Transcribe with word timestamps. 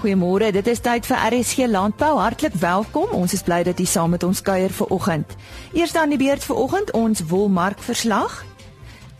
Goeiemôre, 0.00 0.48
dit 0.48 0.68
is 0.72 0.80
tyd 0.80 1.04
vir 1.04 1.18
RSG 1.28 1.66
Landbou. 1.68 2.14
Hartlik 2.16 2.54
welkom. 2.56 3.10
Ons 3.12 3.34
is 3.36 3.42
bly 3.44 3.58
dat 3.68 3.76
u 3.76 3.84
saam 3.84 4.14
met 4.14 4.22
ons 4.24 4.38
kuier 4.40 4.72
vir 4.72 4.86
oggend. 4.96 5.34
Eers 5.76 5.92
dan 5.92 6.08
die 6.08 6.16
beurt 6.16 6.40
vir 6.40 6.56
oggend 6.56 6.92
ons 6.96 7.20
wolmarkverslag. 7.28 8.38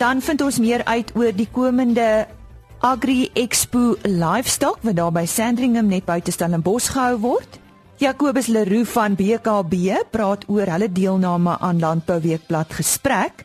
Dan 0.01 0.23
vind 0.25 0.41
ons 0.41 0.57
meer 0.57 0.81
uit 0.89 1.13
oor 1.21 1.37
die 1.37 1.49
komende 1.53 2.25
Agri 2.81 3.29
Expo 3.37 3.99
Livestock 4.09 4.81
wat 4.81 4.97
daar 4.97 5.13
by 5.13 5.27
Sandringham 5.29 5.93
net 5.93 6.09
buite 6.09 6.33
Stellenbosch 6.33 6.95
gehou 6.95 7.21
word. 7.27 7.61
Jacobus 8.01 8.49
Leroux 8.49 8.89
van 8.89 9.21
BKB 9.21 10.01
praat 10.09 10.49
oor 10.49 10.65
hulle 10.65 10.89
deelname 10.89 11.59
aan 11.61 11.85
Landbou 11.85 12.23
Weekblad 12.25 12.73
gesprek. 12.73 13.45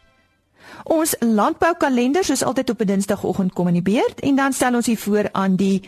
Ons 0.88 1.18
landboukalender 1.20 2.32
is 2.32 2.48
altyd 2.48 2.70
op 2.70 2.82
'n 2.82 2.88
Dinsdagoggend 2.96 3.54
kom 3.54 3.68
in 3.68 3.84
die 3.84 3.92
beurt 3.92 4.20
en 4.24 4.36
dan 4.36 4.54
stel 4.54 4.76
ons 4.76 4.86
hier 4.86 5.04
voor 5.04 5.30
aan 5.32 5.56
die 5.56 5.84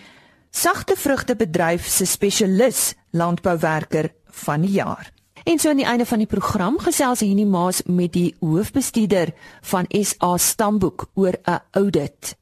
sagte 0.51 0.95
vrugtebedryf 0.95 1.87
se 1.87 2.05
spesialis 2.05 2.93
landbouwerker 3.11 4.13
van 4.25 4.61
die 4.61 4.71
jaar. 4.71 5.11
En 5.43 5.59
so 5.59 5.69
aan 5.69 5.79
die 5.79 5.85
einde 5.85 6.05
van 6.05 6.17
die 6.17 6.27
program 6.27 6.79
gesels 6.79 7.19
Henny 7.19 7.45
Maas 7.47 7.81
met 7.85 8.13
die 8.13 8.35
hoofbestuurder 8.39 9.33
van 9.61 9.85
SA 9.89 10.37
Stamboek 10.37 11.09
oor 11.13 11.37
'n 11.43 11.61
audit. 11.71 12.35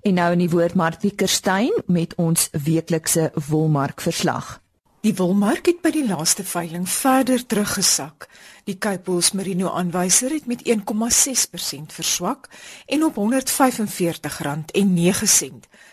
En 0.00 0.14
nou 0.14 0.32
in 0.32 0.38
die 0.38 0.50
woord 0.50 0.74
Martie 0.74 1.14
Kerstyn 1.14 1.82
met 1.86 2.14
ons 2.14 2.48
weeklikse 2.52 3.32
wolmarkverslag. 3.48 4.60
Die 5.00 5.14
wolmark 5.14 5.66
het 5.66 5.80
by 5.82 5.90
die 5.90 6.06
laaste 6.06 6.44
veiling 6.44 6.88
verder 6.88 7.46
teruggesak. 7.46 8.28
Die 8.64 8.78
Cape 8.78 9.10
Wool 9.10 9.22
Merino 9.32 9.70
aanwyser 9.70 10.30
het 10.30 10.46
met 10.46 10.62
1,6% 10.68 10.74
verswak 11.86 12.48
en 12.86 13.04
op 13.04 13.16
R145.09 13.18 13.22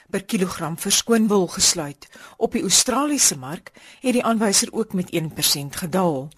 per 0.10 0.24
kilogram 0.26 0.76
vir 0.82 0.94
skoonwol 0.94 1.48
gesluit. 1.54 2.08
Op 2.38 2.56
die 2.58 2.62
Australiese 2.66 3.38
mark 3.38 3.72
het 4.02 4.16
die 4.16 4.24
aanwyser 4.26 4.72
ook 4.74 4.94
met 4.98 5.12
1% 5.14 5.78
gedaal. 5.82 6.30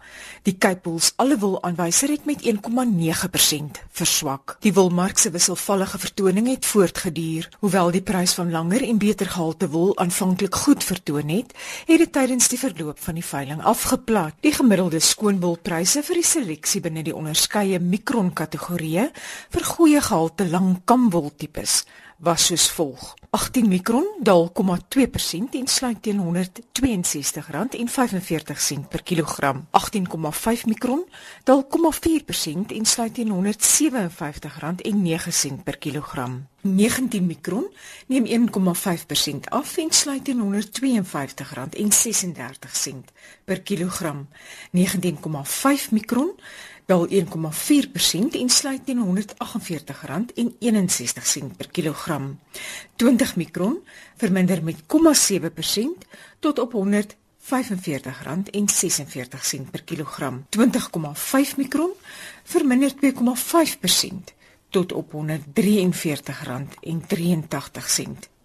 Die 0.43 0.57
Cape 0.57 0.89
Wool 0.89 0.99
alle 1.15 1.37
wol 1.39 1.57
aanwyser 1.63 2.11
het 2.11 2.25
met 2.25 2.43
1,9% 2.43 3.79
verswak. 3.91 4.57
Die 4.59 4.73
wolmark 4.73 5.17
se 5.17 5.31
wisselvallige 5.31 5.99
vertoning 5.99 6.47
het 6.47 6.65
voortgeduur. 6.65 7.49
Hoewel 7.59 7.91
die 7.91 8.01
prys 8.01 8.33
van 8.33 8.51
langer 8.51 8.83
en 8.87 8.97
beter 8.97 9.29
gehalte 9.29 9.69
wol 9.69 9.95
aanvanklik 9.97 10.55
goed 10.55 10.83
vertoon 10.83 11.29
het, 11.29 11.55
het 11.87 12.03
dit 12.03 12.11
tydens 12.11 12.47
die 12.51 12.59
verloop 12.59 12.99
van 12.99 13.19
die 13.19 13.25
veiling 13.25 13.63
afgeplat. 13.63 14.35
Die 14.39 14.53
gemiddelde 14.53 14.99
skoonwolpryse 14.99 16.03
vir 16.03 16.20
die 16.21 16.27
seleksie 16.27 16.83
binne 16.85 17.01
die 17.01 17.15
onderskeie 17.17 17.79
mikron 17.81 18.27
kategorieë 18.37 19.07
vir 19.55 19.63
goeie 19.65 20.01
gehalte 20.05 20.45
lang 20.45 20.75
kamwol 20.85 21.31
tipes 21.41 21.81
was 22.21 22.45
soos 22.45 22.71
volg: 22.71 23.13
18 23.29 23.67
mikron 23.67 24.05
daal 24.19 24.51
0,2% 24.53 25.49
en 25.51 25.67
sluit 25.67 26.01
teen 26.01 26.19
R162.45 26.19 26.23
per 28.89 29.03
kilogram. 29.03 29.67
18,5 29.71 30.65
mikron 30.65 31.05
daal 31.43 31.65
0,4% 31.65 31.69
en 32.75 32.85
sluit 32.85 33.13
teen 33.13 33.31
R157.09 33.31 35.63
per 35.63 35.77
kilogram. 35.77 36.47
19 36.61 37.25
mikron 37.25 37.73
neem 38.05 38.25
1,5% 38.25 38.29
af 39.49 39.77
en 39.77 39.91
sluit 39.91 40.23
teen 40.23 40.41
R152.36 40.41 40.47
per 43.45 43.61
kilogram. 43.61 44.27
19,5 44.71 45.89
mikron 45.89 46.31
daal 46.85 47.07
1,4% 47.09 47.13
en 48.31 48.49
sluit 48.49 48.85
teen 48.85 48.99
R148.61 49.05 49.05
per 51.57 51.69
kilogram. 51.71 52.39
20 52.95 53.35
mikron 53.35 53.79
verminder 54.17 54.63
met 54.63 54.75
0,7% 54.75 54.85
tot 56.39 56.59
op 56.59 56.73
R145.46 56.73 56.79
per 59.71 59.83
kilogram. 59.83 60.45
20,5 60.57 60.61
mikron 61.57 61.91
verminder 62.43 62.91
2,5% 62.91 62.97
tot 64.69 64.91
op 64.91 65.11
R143.83 65.13 65.19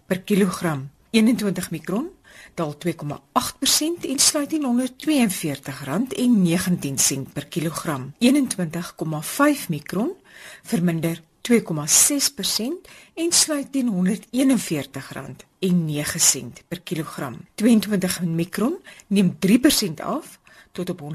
per 0.05 0.21
kilogram. 0.21 0.89
21 1.09 1.71
mikron 1.71 2.09
daal 2.57 2.75
2,8% 2.85 4.05
en 4.11 4.19
sluit 4.19 4.53
in 4.53 4.65
onder 4.65 4.89
R42.19 4.89 4.93
per 7.33 7.45
kilogram. 7.47 8.13
21,5 8.19 8.21
mikron 9.67 10.11
verminder 10.63 11.21
2,6% 11.51 11.53
en 13.13 13.31
sluit 13.31 13.71
teen 13.71 13.89
R141.09 13.89 14.21
per 16.67 16.81
kilogram. 16.81 17.37
22 17.55 18.25
mikron 18.25 18.77
neem 19.07 19.37
3% 19.39 19.49
af 20.03 20.39
tot 20.71 20.89
op 20.89 21.01
R137.74 21.01 21.07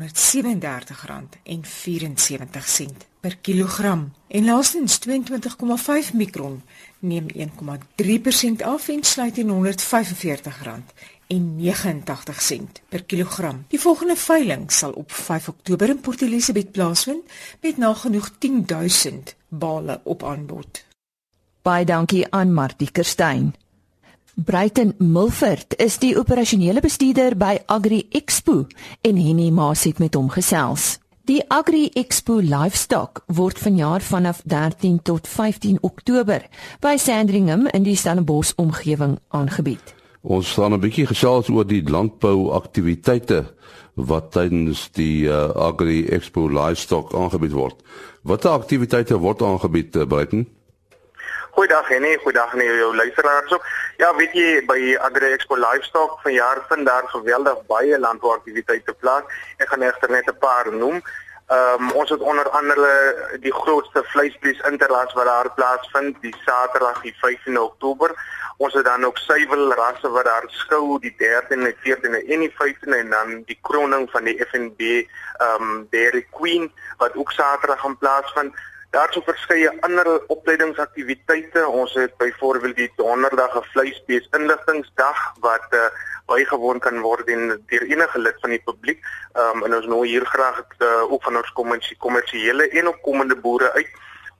per 3.20 3.36
kilogram. 3.36 4.12
En 4.28 4.44
laastens 4.44 4.98
22,5 5.08 6.12
mikron 6.12 6.62
neem 6.98 7.26
1,3% 7.34 7.44
af 8.64 8.88
en 8.88 9.02
sluit 9.02 9.34
teen 9.34 9.50
R145.89 11.32 12.88
per 12.88 13.04
kilogram. 13.04 13.64
Die 13.68 13.80
volgende 13.80 14.16
veiling 14.16 14.72
sal 14.72 14.92
op 14.92 15.12
5 15.12 15.48
Oktober 15.48 15.88
in 15.88 16.00
Port 16.00 16.22
Elizabeth 16.22 16.70
plaasvind 16.70 17.22
met 17.60 17.76
nagenoeg 17.76 18.30
10000 18.38 19.34
bale 19.48 20.00
op 20.04 20.24
aanbod. 20.24 20.84
Baie 21.62 21.84
dankie 21.84 22.26
aan 22.30 22.52
Martie 22.52 22.90
Kerstyn. 22.90 23.54
Bruiten 24.34 24.94
Milford 24.98 25.74
is 25.76 25.98
die 25.98 26.18
operasionele 26.18 26.80
bestuurder 26.80 27.36
by 27.36 27.58
Agri 27.66 28.06
Expo 28.10 28.66
en 29.00 29.16
Henny 29.16 29.50
Maas 29.50 29.84
het 29.84 29.98
met 29.98 30.14
hom 30.14 30.30
gesels. 30.32 30.98
Die 31.28 31.42
Agri 31.48 31.86
Expo 31.94 32.40
Livestock 32.40 33.22
word 33.26 33.58
vanjaar 33.58 34.00
vanaf 34.00 34.40
13 34.44 35.02
tot 35.02 35.28
15 35.28 35.78
Oktober 35.80 36.48
by 36.80 36.96
Sandringham 36.96 37.68
in 37.70 37.84
die 37.86 37.96
Stellenbosch 37.96 38.56
omgewing 38.56 39.18
aangebied. 39.28 39.94
Ons 40.22 40.54
gaan 40.54 40.72
'n 40.72 40.80
bietjie 40.80 41.06
gesels 41.06 41.48
oor 41.50 41.66
die 41.66 41.82
landbou 41.82 42.52
aktiwiteite 42.54 43.42
wat 43.94 44.30
tydens 44.30 44.86
die 44.94 45.26
uh, 45.26 45.50
Agri 45.58 46.06
Expo 46.06 46.46
Livestock 46.46 47.10
aangebied 47.14 47.52
word. 47.52 47.82
Watter 48.22 48.50
aktiwiteite 48.54 49.18
word 49.18 49.42
aangebied, 49.42 49.96
uh, 49.96 50.06
Bruiten? 50.06 50.46
Goeiedag 51.58 51.88
Henny, 51.88 52.16
goeiedag 52.22 52.54
aan 52.54 52.64
jou 52.64 52.94
luisteraars 52.96 53.52
ook. 53.52 53.66
Ja, 53.98 54.14
weet 54.16 54.32
jy 54.32 54.62
by 54.66 54.94
Agri 55.00 55.32
Expo 55.34 55.58
Livestock 55.58 56.20
vanjaar 56.22 56.62
vind 56.68 56.86
daar 56.86 57.08
geweldig 57.08 57.66
baie 57.66 57.98
landbouaktiwiteite 57.98 58.94
plaas. 59.02 59.26
Ek 59.58 59.68
gaan 59.68 59.82
net 59.82 60.30
'n 60.30 60.38
paar 60.38 60.70
noem. 60.72 61.02
Ehm 61.46 61.82
um, 61.82 61.90
ons 61.90 62.10
het 62.10 62.20
onder 62.20 62.50
andere 62.50 62.90
die 63.40 63.52
grootste 63.52 64.02
vleisvleis 64.04 64.60
interlas 64.70 65.12
wat 65.12 65.24
daar 65.24 65.50
plaasvind 65.54 66.16
die 66.20 66.34
Saterdag 66.44 67.00
die 67.02 67.14
15 67.18 67.60
Oktober. 67.60 68.14
Ons 68.56 68.74
het 68.74 68.84
dan 68.84 69.04
ook 69.04 69.18
suiwel 69.18 69.72
rasse 69.72 70.10
wat 70.10 70.24
daar 70.24 70.44
skou 70.46 70.98
die 71.00 71.14
13de, 71.18 71.74
14de 71.84 72.24
en 72.26 72.40
die 72.46 72.52
15de 72.52 72.96
en 72.98 73.10
dan 73.10 73.42
die 73.46 73.58
kroning 73.60 74.10
van 74.10 74.24
die 74.24 74.38
FNB 74.48 74.80
ehm 74.80 75.62
um, 75.62 75.86
Dairy 75.90 76.26
Queen 76.30 76.72
wat 76.96 77.16
ook 77.16 77.32
Saterdag 77.32 77.80
gaan 77.80 77.98
plaasvind. 77.98 78.54
Daar 78.92 79.08
is 79.08 79.16
ook 79.16 79.24
verskeie 79.24 79.70
ander 79.80 80.26
opleidingsaktiwiteite. 80.26 81.66
Ons 81.66 81.94
het 81.94 82.16
byvoorbeeld 82.16 82.76
die 82.76 82.92
donderdag 82.96 83.54
'n 83.56 83.68
vleisbees 83.72 84.28
inligtingsdag 84.38 85.18
wat 85.40 85.66
uh, 85.70 85.80
bygewoon 86.26 86.78
kan 86.78 87.00
word 87.00 87.26
deur 87.26 87.82
enige 87.82 88.18
lid 88.18 88.36
van 88.40 88.50
die 88.50 88.62
publiek. 88.64 89.00
Ehm 89.32 89.56
um, 89.56 89.64
en 89.64 89.76
ons 89.76 89.86
nooi 89.86 90.08
hier 90.08 90.26
graag 90.26 90.60
uh, 90.78 91.12
ook 91.12 91.22
van 91.22 91.36
ons 91.36 91.52
kommersiële 91.98 92.68
en 92.68 92.88
opkomende 92.88 93.36
boere 93.36 93.72
uit 93.72 93.88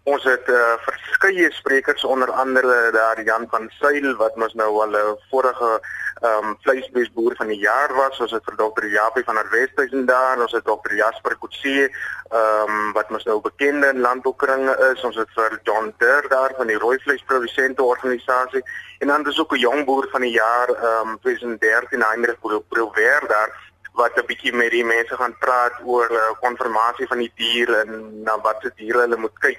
Ons 0.03 0.25
het 0.27 0.49
uh, 0.51 0.73
verskeie 0.83 1.47
sprekers 1.55 2.05
onder 2.05 2.31
andere 2.31 2.91
daar 2.91 3.23
Jan 3.23 3.47
van 3.51 3.69
Sail 3.79 4.17
wat 4.19 4.35
mos 4.37 4.55
nou 4.59 4.71
al 4.83 4.97
'n 4.99 5.19
vorige 5.31 5.81
ehm 6.23 6.45
um, 6.45 6.57
vleisbeesboer 6.61 7.37
van 7.37 7.47
die 7.47 7.59
jaar 7.59 7.95
was. 7.95 8.19
Ons 8.19 8.31
het 8.31 8.45
vir 8.45 8.57
dokter 8.57 8.89
Japie 8.89 9.25
van 9.25 9.35
der 9.35 9.51
Westhuizen 9.51 10.07
daar, 10.07 10.41
ons 10.41 10.53
het 10.53 10.65
dokter 10.65 10.95
Jasper 10.95 11.37
Kutsie 11.39 11.83
ehm 11.83 12.71
um, 12.71 12.93
wat 12.93 13.11
mos 13.11 13.25
nou 13.25 13.41
bekende 13.41 13.87
in 13.87 14.01
landboukringe 14.01 14.75
is. 14.93 15.05
Ons 15.05 15.17
het 15.17 15.31
vir 15.35 15.61
John 15.63 15.95
Durr 15.99 16.29
daar 16.29 16.53
van 16.57 16.67
die 16.67 16.79
rooi 16.79 16.99
vleisprodusente 16.99 17.83
organisasie 17.83 18.63
en 18.99 19.07
dan 19.07 19.27
is 19.27 19.41
ook 19.41 19.53
'n 19.55 19.59
jong 19.59 19.85
boer 19.85 20.09
van 20.11 20.21
die 20.21 20.35
jaar 20.35 20.69
ehm 20.69 21.09
um, 21.09 21.19
2013 21.21 22.03
Heinrich 22.03 22.41
Prover 22.69 23.23
daar 23.29 23.51
wat 23.93 24.17
'n 24.17 24.27
bietjie 24.27 24.53
met 24.53 24.71
die 24.71 24.85
mense 24.85 25.15
gaan 25.17 25.39
praat 25.39 25.73
oor 25.85 26.11
uh, 26.11 26.31
konfirmasie 26.41 27.07
van 27.07 27.19
die 27.19 27.33
dier 27.35 27.75
en 27.79 28.23
na 28.23 28.41
watter 28.41 28.73
diere 28.77 28.99
hulle 28.99 29.17
moet 29.17 29.39
kyk. 29.39 29.59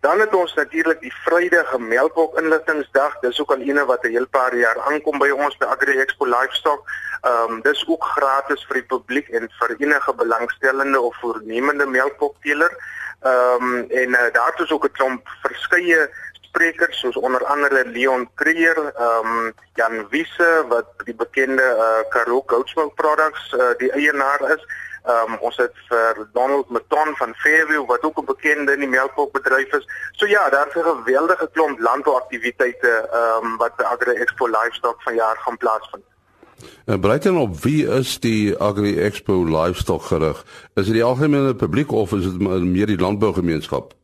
Dan 0.00 0.20
het 0.20 0.34
ons 0.34 0.54
natuurlik 0.54 1.00
die 1.00 1.12
Vrydag 1.24 1.78
Melkbok 1.78 2.38
inligtingsdag. 2.40 3.18
Dis 3.20 3.40
ook 3.40 3.50
al 3.52 3.60
eene 3.60 3.84
wat 3.84 4.02
'n 4.04 4.14
heel 4.16 4.28
paar 4.28 4.56
jaar 4.56 4.80
aankom 4.80 5.18
by 5.18 5.28
ons 5.30 5.56
by 5.56 5.64
Agri 5.64 5.98
Expo 5.98 6.24
Livestock. 6.24 6.88
Ehm 7.20 7.52
um, 7.52 7.60
dis 7.62 7.84
ook 7.88 8.04
gratis 8.04 8.64
vir 8.66 8.74
die 8.74 8.88
publiek 8.94 9.28
en 9.28 9.50
vir 9.58 9.74
enige 9.78 10.14
belangstellende 10.14 11.00
of 11.00 11.16
voornemende 11.20 11.86
melkbokteeler. 11.86 12.72
Ehm 13.20 13.62
um, 13.62 13.90
en 13.90 14.08
uh, 14.08 14.32
daar 14.32 14.54
is 14.56 14.70
ook 14.70 14.84
'n 14.84 14.92
klomp 14.92 15.28
verskeie 15.42 16.10
sprekers 16.40 16.98
soos 16.98 17.16
onder 17.16 17.44
andere 17.44 17.84
Leon 17.84 18.30
Creer, 18.34 18.92
ehm 18.96 19.26
um, 19.26 19.52
Jan 19.74 20.08
Wiese 20.08 20.64
wat 20.68 20.86
die 21.04 21.14
bekende 21.14 21.62
uh, 21.62 22.08
Karoo 22.08 22.42
Goatsmilk 22.46 22.94
Products 22.94 23.52
uh, 23.52 23.70
die 23.76 23.92
eienaar 23.92 24.50
is. 24.56 24.64
Ehm 25.04 25.32
um, 25.32 25.38
ons 25.40 25.56
het 25.56 25.72
vir 25.88 26.28
Donald 26.32 26.70
Meton 26.70 27.16
van 27.16 27.34
Fairview 27.34 27.86
wat 27.86 28.02
ook 28.02 28.18
'n 28.20 28.24
bekende 28.24 28.72
in 28.72 28.80
die 28.80 28.88
melkbedryf 28.88 29.72
is. 29.72 29.86
So 30.12 30.26
ja, 30.26 30.50
daar's 30.50 30.74
'n 30.74 30.82
geweldige 30.82 31.48
klomp 31.52 31.78
landbouaktiwiteite 31.78 33.08
ehm 33.12 33.44
um, 33.44 33.56
wat 33.56 33.76
by 33.76 33.82
Agri 33.82 34.14
Expo 34.14 34.46
Livestock 34.46 35.02
vanjaar 35.02 35.36
gaan 35.36 35.56
plaasvind. 35.56 36.04
En 36.84 36.94
eh, 36.94 37.00
breiten 37.00 37.36
op 37.36 37.60
wie 37.62 37.86
is 37.86 38.20
die 38.20 38.58
Agri 38.58 39.00
Expo 39.00 39.44
Livestock 39.44 40.02
gerig? 40.02 40.44
Is 40.74 40.84
dit 40.84 40.94
die 40.94 41.04
algemene 41.04 41.54
publiek 41.54 41.92
of 41.92 42.12
is 42.12 42.22
dit 42.22 42.40
meer 42.62 42.86
die 42.86 42.98
landbougemeenskap? 42.98 43.94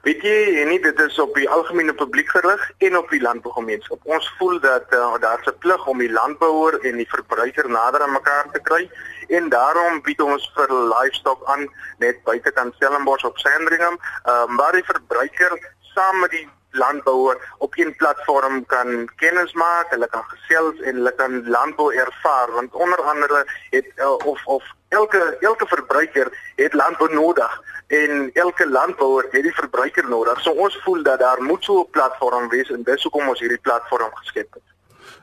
Weet 0.00 0.22
jy, 0.24 0.64
nie 0.64 0.78
dit 0.80 1.00
is 1.04 1.18
op 1.20 1.34
die 1.36 1.48
algemene 1.52 1.92
publiek 1.92 2.30
gerig 2.32 2.62
en 2.78 2.96
op 2.96 3.10
die 3.12 3.20
landbougemeenskap. 3.20 3.98
Ons 4.08 4.30
voel 4.38 4.60
dat 4.60 4.86
uh, 4.96 5.18
daar 5.20 5.42
'n 5.44 5.58
plig 5.58 5.86
om 5.86 5.98
die 5.98 6.12
landbouer 6.12 6.80
en 6.80 6.96
die 6.96 7.08
verbruiker 7.08 7.68
nader 7.68 8.02
aan 8.02 8.12
mekaar 8.12 8.48
te 8.52 8.60
kry 8.60 8.88
en 9.36 9.48
daarom 9.48 10.00
bied 10.02 10.20
ons 10.22 10.46
vir 10.54 10.72
livestock 10.94 11.44
aan 11.52 11.66
net 11.98 12.22
buitekant 12.24 12.74
Stellenbosch 12.74 13.24
op 13.24 13.38
Sandringham, 13.38 13.98
um, 14.32 14.56
waar 14.56 14.72
die 14.72 14.86
verbruiker 14.86 15.58
saam 15.94 16.20
met 16.20 16.30
die 16.30 16.48
landbouer 16.70 17.38
op 17.58 17.74
'n 17.74 17.94
platform 17.96 18.66
kan 18.66 19.10
kennis 19.16 19.52
maak, 19.52 19.90
hulle 19.90 20.08
kan 20.08 20.24
gesels 20.26 20.80
en 20.80 20.94
hulle 20.94 21.14
kan 21.14 21.48
landbou 21.48 21.94
ervaar 21.94 22.52
want 22.52 22.74
onder 22.74 23.00
andere 23.02 23.44
het 23.70 23.86
uh, 23.96 24.10
of 24.10 24.46
of 24.46 24.64
elke 24.88 25.36
elke 25.40 25.66
verbruiker 25.66 26.28
het 26.56 26.72
landbou 26.72 27.14
nodig 27.14 27.62
en 27.86 28.30
elke 28.32 28.68
landbouer 28.68 29.26
het 29.30 29.42
die 29.42 29.54
verbruiker 29.54 30.08
nodig. 30.08 30.40
So 30.40 30.50
ons 30.50 30.80
voel 30.82 31.02
dat 31.02 31.18
daar 31.18 31.42
moet 31.42 31.64
so 31.64 31.80
'n 31.80 31.90
platform 31.90 32.48
wees 32.48 32.70
en 32.70 32.82
dis 32.82 33.02
hoekom 33.02 33.28
ons 33.28 33.40
hierdie 33.40 33.60
platform 33.62 34.10
geskep 34.14 34.54
het. 34.54 34.62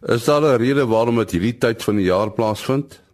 Is 0.02 0.26
daar 0.26 0.42
'n 0.42 0.58
rede 0.58 0.88
waarom 0.88 1.16
dit 1.16 1.32
hierdie 1.32 1.58
tyd 1.58 1.84
van 1.84 1.96
die 1.96 2.06
jaar 2.06 2.32
plaasvind? 2.32 3.07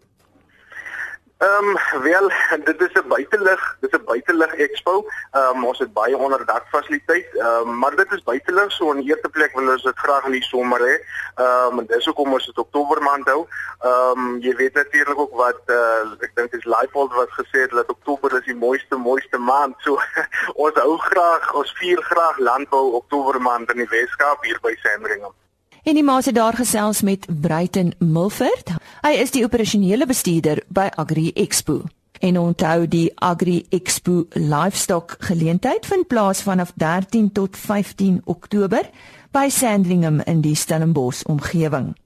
Ehm 1.43 1.67
um, 1.67 2.01
wel 2.01 2.31
dit 2.63 2.81
is 2.81 2.93
'n 2.93 3.07
buitelug, 3.07 3.77
dit 3.79 3.93
is 3.93 3.99
'n 3.99 4.03
buitelug 4.05 4.53
expo. 4.53 5.05
Ehm 5.31 5.57
um, 5.57 5.65
ons 5.65 5.79
het 5.79 5.93
baie 5.93 6.17
onderdak 6.17 6.65
fasiliteit, 6.67 7.27
ehm 7.35 7.67
um, 7.67 7.77
maar 7.79 7.95
dit 7.95 8.11
is 8.11 8.23
buitelug 8.23 8.71
so 8.71 8.91
in 8.91 9.03
eerste 9.07 9.29
plek 9.29 9.51
wil 9.53 9.71
ons 9.71 9.83
dit 9.83 9.97
graag 9.97 10.25
in 10.25 10.31
die 10.31 10.43
somer 10.43 10.79
hê. 10.79 10.95
Ehm 11.35 11.79
um, 11.79 11.85
dis 11.85 12.05
hoekom 12.05 12.33
ons 12.33 12.45
dit 12.45 12.57
Oktober 12.57 13.01
maand 13.01 13.27
hou. 13.27 13.47
Ehm 13.79 14.19
um, 14.19 14.39
jy 14.39 14.55
weet 14.55 14.73
natuurlik 14.73 15.19
ook 15.19 15.35
wat 15.35 15.61
uh, 15.65 16.11
ek 16.19 16.31
dink 16.35 16.51
dis 16.51 16.65
Lifehold 16.65 17.13
wat 17.13 17.31
gesê 17.31 17.59
het 17.59 17.71
dat 17.71 17.89
Oktober 17.89 18.37
is 18.39 18.45
die 18.45 18.61
mooiste 18.65 18.95
mooiste 18.95 19.37
maand. 19.37 19.75
So 19.77 19.99
ons 20.65 20.73
hou 20.73 20.97
graag, 20.97 21.53
ons 21.53 21.73
vier 21.77 22.01
graag 22.01 22.37
landbou 22.37 22.91
Oktober 22.93 23.41
maand 23.41 23.71
in 23.71 23.77
die 23.77 23.93
Weskaap 23.97 24.43
hier 24.43 24.59
by 24.61 24.75
Sandringham. 24.79 25.42
En 25.83 25.93
die 25.93 26.03
maas 26.03 26.25
het 26.25 26.35
daar 26.35 26.53
gesels 26.53 27.01
met 27.01 27.25
Bruiten 27.41 27.91
Milford. 27.97 28.69
Hy 29.03 29.17
is 29.19 29.33
die 29.35 29.43
operasionele 29.43 30.05
bestuurder 30.07 30.61
by 30.71 30.87
Agri 30.95 31.31
Expo. 31.35 31.81
En 32.23 32.39
onthou 32.39 32.87
die 32.87 33.11
Agri 33.15 33.65
Expo 33.69 34.23
Livestock 34.29 35.17
geleentheid 35.19 35.85
vind 35.85 36.07
plaas 36.07 36.41
vanaf 36.41 36.71
13 36.79 37.31
tot 37.31 37.57
15 37.57 38.21
Oktober 38.23 38.87
by 39.35 39.49
Sandringham 39.49 40.21
in 40.23 40.39
die 40.41 40.55
Stellenbosch 40.55 41.25
omgewing. 41.27 41.97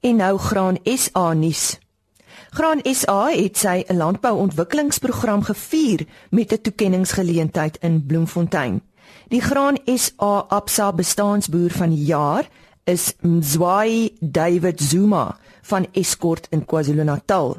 En 0.00 0.16
nou 0.16 0.38
Graan 0.38 0.78
SA 0.84 1.32
nuus. 1.32 1.78
Graan 2.50 2.84
SA 2.84 3.30
het 3.30 3.56
sy 3.56 3.84
landbouontwikkelingsprogram 3.88 5.42
gevier 5.42 6.04
met 6.30 6.52
'n 6.52 6.60
toekenningsgeleentheid 6.60 7.78
in 7.80 8.06
Bloemfontein. 8.06 8.82
Die 9.28 9.40
Graan 9.40 9.78
SA 9.84 10.44
Absa 10.48 10.92
bestaanboer 10.92 11.70
van 11.70 11.90
die 11.90 12.04
jaar 12.04 12.48
is 12.84 13.14
Mzwai 13.22 14.12
David 14.20 14.80
Zuma 14.80 15.38
van 15.62 15.86
Escort 15.92 16.48
in 16.50 16.64
KwaZulu-Natal 16.64 17.56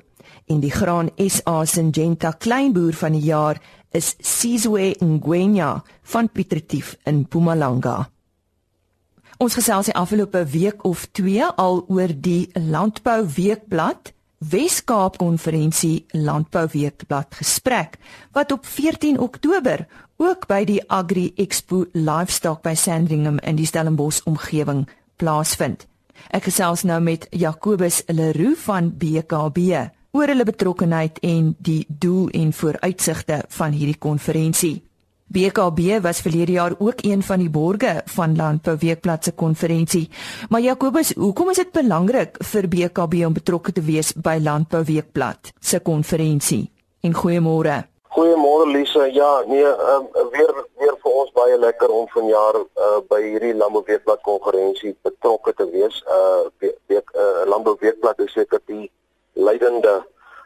en 0.51 0.59
die 0.59 0.71
Graan 0.71 1.11
SA 1.17 1.63
Syngenta 1.65 2.33
kleinboer 2.35 2.95
van 2.99 3.15
die 3.15 3.27
jaar 3.29 3.61
is 3.95 4.15
Sizwe 4.19 4.95
Ngwenya 4.99 5.83
van 6.11 6.29
Pietretief 6.29 6.97
in 7.07 7.23
Mpumalanga. 7.23 8.09
Ons 9.39 9.55
gesels 9.55 9.89
die 9.89 9.95
afgelope 9.95 10.43
week 10.51 10.83
of 10.87 11.05
2 11.15 11.53
al 11.55 11.83
oor 11.87 12.11
die 12.11 12.49
Landbou 12.59 13.23
Weekblad 13.35 14.11
Wes-Kaap 14.43 15.17
Konferensie 15.21 16.03
Landbou 16.11 16.65
Weekblad 16.73 17.39
gesprek 17.39 17.95
wat 18.35 18.51
op 18.51 18.65
14 18.67 19.19
Oktober 19.23 19.85
ook 20.19 20.47
by 20.47 20.63
die 20.67 20.81
Agri 20.91 21.31
Expo 21.39 21.85
Livestock 21.93 22.61
by 22.63 22.75
Sandringham 22.75 23.39
in 23.39 23.55
die 23.55 23.67
Stellenbosch 23.67 24.21
omgewing 24.27 24.83
plaasvind. 25.15 25.87
Ek 26.29 26.47
gesels 26.47 26.83
nou 26.87 26.99
met 27.03 27.27
Jacobus 27.31 28.03
Leroux 28.07 28.57
van 28.65 28.91
BKB 28.97 29.59
oor 30.13 30.29
hulle 30.29 30.45
betrokkeheid 30.45 31.19
en 31.25 31.53
die 31.59 31.83
doel 31.87 32.29
en 32.37 32.53
vooruitsigte 32.53 33.43
van 33.57 33.73
hierdie 33.73 33.99
konferensie. 33.99 34.81
BKB 35.33 36.01
was 36.03 36.21
verlede 36.21 36.51
jaar 36.51 36.75
ook 36.77 37.01
een 37.01 37.23
van 37.23 37.39
die 37.41 37.49
borge 37.49 38.01
van 38.05 38.35
Landbou 38.35 38.77
Weekblad 38.79 39.23
se 39.23 39.31
konferensie. 39.31 40.09
Maar 40.49 40.61
Jacobus, 40.61 41.13
hoekom 41.13 41.49
is 41.49 41.63
dit 41.63 41.71
belangrik 41.71 42.37
vir 42.51 42.67
BKB 42.67 43.25
om 43.25 43.33
betrokke 43.33 43.71
te 43.71 43.81
wees 43.81 44.13
by 44.13 44.37
Landbou 44.41 44.83
Weekblad 44.85 45.53
se 45.59 45.79
konferensie? 45.79 46.69
En 47.01 47.15
goeiemôre. 47.17 47.92
Goeiemôre 48.13 48.67
Lise. 48.67 49.11
Ja, 49.11 49.43
nee, 49.47 49.65
um, 49.65 50.07
weer 50.31 50.53
weer 50.77 50.97
vir 51.01 51.11
ons 51.11 51.31
baie 51.33 51.55
lekker 51.57 51.89
om 51.89 52.05
vanjaar 52.13 52.59
uh, 52.61 52.99
by 53.09 53.17
hierdie 53.23 53.55
Landbou 53.57 53.81
Weekblad 53.87 54.21
konferensie 54.21 54.91
betrokke 55.01 55.53
te 55.57 55.65
wees. 55.71 55.97
Uh 56.05 56.43
week 56.61 57.09
uh, 57.17 57.41
Landbou 57.49 57.73
Weekblad 57.81 58.21
is 58.21 58.35
seker 58.37 58.61
die 58.69 58.91
leidende 59.33 59.95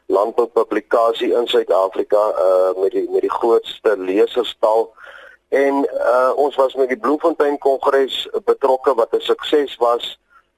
landboupublikasie 0.07 1.33
in 1.35 1.49
Suid-Afrika 1.51 2.21
uh 2.45 2.71
met 2.79 2.95
die 2.95 3.03
met 3.11 3.27
die 3.27 3.35
grootste 3.35 3.97
leserstal. 3.99 4.87
En 5.51 5.83
uh 5.83 6.31
ons 6.39 6.55
was 6.55 6.75
met 6.79 6.87
die 6.95 7.01
Bloemfontein 7.03 7.59
Kongres 7.59 8.29
betrokke 8.47 8.95
wat 8.95 9.11
'n 9.11 9.27
sukses 9.27 9.75
was. 9.83 10.13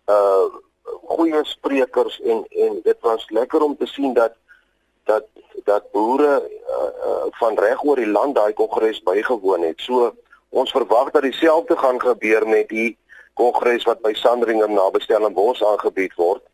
Uh 0.06 0.46
goeie 1.10 1.42
sprekers 1.42 2.22
en 2.22 2.46
en 2.50 2.80
dit 2.84 3.02
was 3.02 3.26
lekker 3.30 3.66
om 3.66 3.78
te 3.78 3.90
sien 3.90 4.14
dat 4.14 4.38
dat 5.10 5.28
dat 5.68 5.92
boere 5.92 6.34
uh, 6.40 6.90
uh, 7.06 7.28
van 7.42 7.58
reg 7.60 7.84
oor 7.84 8.00
die 8.00 8.10
land 8.10 8.36
daai 8.36 8.54
kongres 8.58 9.02
bygewoon 9.06 9.66
het. 9.68 9.82
So 9.86 10.14
ons 10.50 10.72
verwag 10.74 11.12
dat 11.12 11.26
dieselfde 11.28 11.78
gaan 11.78 12.00
gebeur 12.02 12.48
met 12.48 12.70
die 12.70 12.98
kongres 13.38 13.86
wat 13.90 14.02
by 14.06 14.14
Sandringham 14.18 14.74
naby 14.74 15.02
Stellenbosch 15.04 15.62
aangebied 15.66 16.16
word 16.18 16.49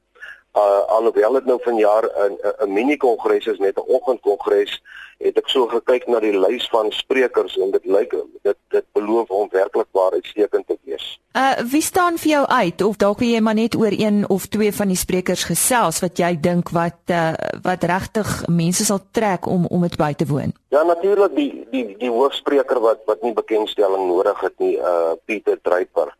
uh, 0.55 0.81
alhoewel 0.97 1.31
dit 1.31 1.45
nou 1.45 1.59
vanjaar 1.63 2.03
'n 2.03 2.37
'n 2.65 2.73
mini 2.73 2.97
kongres 2.97 3.45
is 3.45 3.57
net 3.57 3.77
'n 3.77 3.87
oggendkongres 3.87 4.81
het 5.17 5.37
ek 5.37 5.49
so 5.49 5.67
gekyk 5.71 6.07
na 6.07 6.19
die 6.19 6.35
lys 6.35 6.67
van 6.71 6.91
sprekers 6.91 7.55
en 7.57 7.71
dit 7.71 7.85
lyk 7.85 8.15
dit 8.43 8.57
dit 8.69 8.85
beloof 8.97 9.29
om 9.29 9.47
werklik 9.51 9.87
waar 9.91 10.11
uitstekend 10.11 10.67
te 10.67 10.77
wees. 10.83 11.19
Uh 11.35 11.63
wie 11.71 11.81
staan 11.81 12.17
vir 12.17 12.29
jou 12.31 12.45
uit 12.47 12.81
of 12.81 12.97
dalk 12.99 13.23
jy 13.23 13.39
maar 13.39 13.55
net 13.55 13.75
oor 13.75 13.95
een 13.95 14.23
of 14.29 14.47
twee 14.47 14.73
van 14.73 14.87
die 14.87 14.99
sprekers 14.99 15.43
gesels 15.43 15.99
wat 16.03 16.19
jy 16.19 16.35
dink 16.39 16.69
wat 16.75 16.99
uh 17.11 17.33
wat 17.63 17.83
regtig 17.83 18.47
mense 18.47 18.85
sal 18.85 18.99
trek 19.11 19.47
om 19.47 19.65
om 19.65 19.81
dit 19.87 19.97
by 19.97 20.13
te 20.13 20.27
woon? 20.27 20.53
Ja 20.69 20.83
natuurlik 20.83 21.35
die 21.35 21.67
die 21.71 21.95
die 21.97 22.11
hoofspreker 22.11 22.79
wat 22.79 22.99
wat 23.05 23.21
nie 23.21 23.33
bekendstelling 23.33 24.07
nodig 24.07 24.39
het 24.39 24.59
nie 24.59 24.75
uh 24.77 25.15
Pieter 25.25 25.59
Druiper 25.61 26.15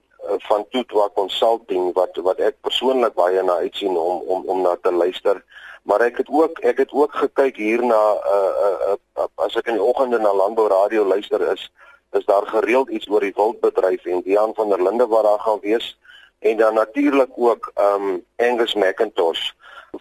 van 0.47 0.65
Tutwa 0.69 1.09
Consulting 1.13 1.93
wat 1.93 2.17
wat 2.23 2.39
ek 2.39 2.55
persoonlik 2.61 3.13
baie 3.13 3.43
na 3.43 3.55
uitsien 3.65 3.97
om 3.97 4.21
om 4.27 4.43
om 4.45 4.61
na 4.61 4.77
te 4.81 4.91
luister. 4.91 5.43
Maar 5.83 6.01
ek 6.01 6.17
het 6.17 6.29
ook 6.29 6.59
ek 6.59 6.77
het 6.77 6.91
ook 6.91 7.15
gekyk 7.15 7.57
hier 7.57 7.83
na 7.85 8.01
uh, 8.35 8.53
uh, 8.67 8.95
uh 9.17 9.27
as 9.45 9.55
ek 9.55 9.67
in 9.67 9.79
die 9.79 9.83
oggende 9.83 10.19
na 10.19 10.33
Landbou 10.33 10.67
Radio 10.67 11.05
luister 11.05 11.41
is 11.51 11.71
is 12.17 12.25
daar 12.25 12.47
gereeld 12.47 12.89
iets 12.89 13.09
oor 13.09 13.21
die 13.21 13.35
wildbedryf 13.35 14.05
en 14.05 14.21
Dian 14.21 14.53
van 14.55 14.69
der 14.69 14.83
Linde 14.83 15.07
wat 15.07 15.23
daar 15.23 15.39
gaan 15.39 15.59
wees 15.61 15.97
en 16.39 16.57
dan 16.57 16.73
natuurlik 16.73 17.31
ook 17.35 17.71
um 17.75 18.25
Angus 18.37 18.73
McIntosh 18.73 19.51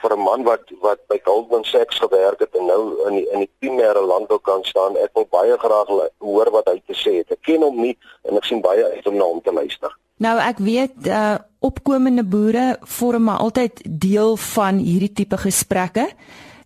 vir 0.02 0.12
'n 0.16 0.21
man 0.21 0.43
wat 0.45 0.71
wat 0.81 1.07
by 1.09 1.19
Goldman 1.25 1.64
Sachs 1.64 1.99
gewerk 1.99 2.38
het 2.38 2.54
en 2.57 2.66
nou 2.66 3.09
in 3.09 3.14
die, 3.14 3.26
in 3.31 3.38
die 3.38 3.50
primêre 3.59 4.00
landbou 4.00 4.38
kan 4.38 4.64
staan. 4.64 4.97
Ek 4.97 5.11
wil 5.14 5.26
baie 5.31 5.59
graag 5.59 5.88
hoor 6.19 6.50
wat 6.50 6.69
hy 6.69 6.83
te 6.87 6.95
sê 6.95 7.16
het. 7.21 7.31
Ek 7.31 7.43
ken 7.43 7.62
hom 7.62 7.81
nie 7.81 7.99
en 8.23 8.37
ek 8.37 8.45
sien 8.45 8.61
baie 8.61 8.85
uit 8.85 9.07
om 9.07 9.16
na 9.16 9.25
hom 9.25 9.43
te 9.43 9.52
luister. 9.52 9.95
Nou 10.23 10.38
ek 10.38 10.62
weet 10.62 11.09
uh 11.11 11.35
opkomende 11.64 12.21
boere 12.28 12.76
vorm 12.80 13.25
maar 13.25 13.40
altyd 13.40 13.80
deel 13.88 14.37
van 14.37 14.76
hierdie 14.76 15.12
tipe 15.12 15.37
gesprekke. 15.40 16.11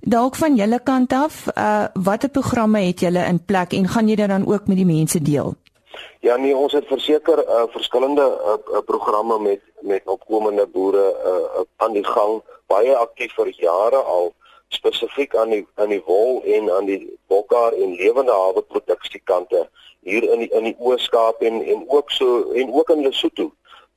Dalk 0.00 0.34
van 0.36 0.56
julle 0.58 0.80
kant 0.82 1.12
af, 1.12 1.46
uh 1.54 1.86
watter 1.94 2.28
programme 2.28 2.82
het 2.82 3.00
julle 3.00 3.24
in 3.24 3.38
plek 3.44 3.72
en 3.72 3.88
gaan 3.88 4.08
jy 4.08 4.16
dit 4.16 4.28
dan 4.28 4.46
ook 4.46 4.66
met 4.66 4.76
die 4.76 4.86
mense 4.86 5.22
deel? 5.22 5.54
Ja 6.20 6.36
nee, 6.36 6.56
ons 6.56 6.72
het 6.72 6.86
verseker 6.86 7.38
uh 7.38 7.64
verskillende 7.72 8.26
uh, 8.26 8.82
programme 8.84 9.38
met 9.38 9.62
met 9.80 10.02
opkomende 10.04 10.66
boere 10.66 11.06
uh 11.24 11.64
aan 11.76 11.92
die 11.92 12.04
gang, 12.04 12.42
baie 12.66 12.96
aktief 12.96 13.32
vir 13.38 13.48
jare 13.48 14.02
al 14.02 14.34
spesifiek 14.68 15.36
aan 15.36 15.48
die 15.48 15.66
aan 15.74 15.88
die 15.88 16.02
wol 16.04 16.42
en 16.44 16.70
aan 16.70 16.84
die 16.84 17.00
bokkar 17.26 17.72
en 17.72 17.94
lewende 17.96 18.32
hawe 18.32 18.62
produksiekante 18.62 19.68
hier 20.08 20.24
in 20.32 20.44
die, 20.44 20.50
in 20.56 20.70
die 20.70 20.76
Oos-Kaap 20.78 21.42
en 21.44 21.60
en 21.62 21.84
ook 21.88 22.10
so 22.10 22.50
en 22.52 22.72
ook 22.72 22.90
in 22.94 23.02
Lesotho 23.06 23.50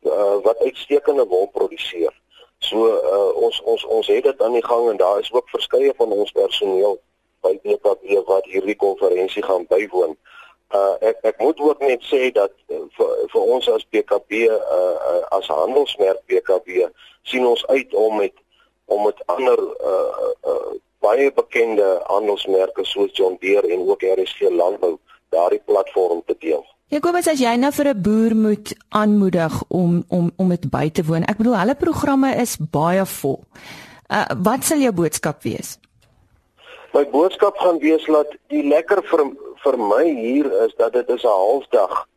uh, 0.04 0.38
wat 0.44 0.60
uitstekende 0.60 1.26
wol 1.28 1.48
produseer. 1.56 2.14
So 2.60 2.88
uh, 2.88 3.44
ons 3.46 3.62
ons 3.62 3.86
ons 3.86 4.08
het 4.08 4.24
dit 4.24 4.42
aan 4.42 4.58
die 4.58 4.66
gang 4.66 4.90
en 4.90 4.98
daar 4.98 5.20
is 5.20 5.32
ook 5.34 5.50
verskeie 5.50 5.94
van 5.98 6.12
ons 6.12 6.32
personeel 6.32 7.00
by 7.42 7.56
DKB 7.64 8.22
wat 8.28 8.46
hierdie 8.46 8.76
konferensie 8.76 9.44
gaan 9.44 9.66
bywoon. 9.70 10.18
Uh 10.76 10.94
ek 11.00 11.26
ek 11.32 11.42
moet 11.44 11.60
ook 11.60 11.82
net 11.84 12.04
sê 12.08 12.30
dat 12.32 12.54
uh, 12.70 12.84
vir 12.98 13.16
vir 13.34 13.42
ons 13.56 13.70
as 13.70 13.88
BKB 13.90 14.46
uh, 14.48 14.60
uh 15.12 15.24
as 15.38 15.50
handelsmerk 15.52 16.22
BKB 16.32 16.86
sien 17.28 17.48
ons 17.48 17.66
uit 17.68 17.94
om 17.94 18.18
met 18.22 18.36
om 18.86 19.04
met 19.08 19.26
ander 19.26 19.60
uh, 19.94 20.30
uh 20.52 20.72
baie 21.02 21.32
bekende 21.34 21.88
handelsmerke 22.06 22.86
soos 22.86 23.12
John 23.18 23.38
Deere 23.42 23.74
en 23.74 23.88
ook 23.90 24.06
RSG 24.06 24.54
Landbou 24.54 25.00
daardie 25.32 25.62
platform 25.66 26.22
te 26.26 26.36
deel. 26.40 26.66
Jakobus, 26.92 27.28
as 27.32 27.40
jy 27.40 27.54
nou 27.56 27.72
vir 27.72 27.88
'n 27.88 28.02
boer 28.04 28.34
moet 28.36 28.74
aanmoedig 28.90 29.54
om 29.68 30.04
om 30.10 30.32
om 30.36 30.50
dit 30.50 30.70
by 30.70 30.90
te 30.90 31.04
woon. 31.08 31.24
Ek 31.24 31.38
bedoel 31.38 31.56
hulle 31.58 31.76
programme 31.76 32.36
is 32.36 32.58
baie 32.58 33.06
vol. 33.06 33.40
Uh 34.10 34.26
wat 34.44 34.64
sal 34.64 34.84
jou 34.84 34.92
boodskap 34.92 35.44
wees? 35.44 35.80
My 36.94 37.06
boodskap 37.10 37.58
gaan 37.58 37.80
wees 37.80 38.06
dat 38.06 38.36
die 38.52 38.64
lekker 38.68 39.00
vir 39.08 39.24
vir 39.64 39.78
my 39.78 40.04
hier 40.04 40.52
is 40.66 40.74
dat 40.78 40.94
dit 40.94 41.10
is 41.10 41.24
'n 41.24 41.28
halfdag 41.28 42.08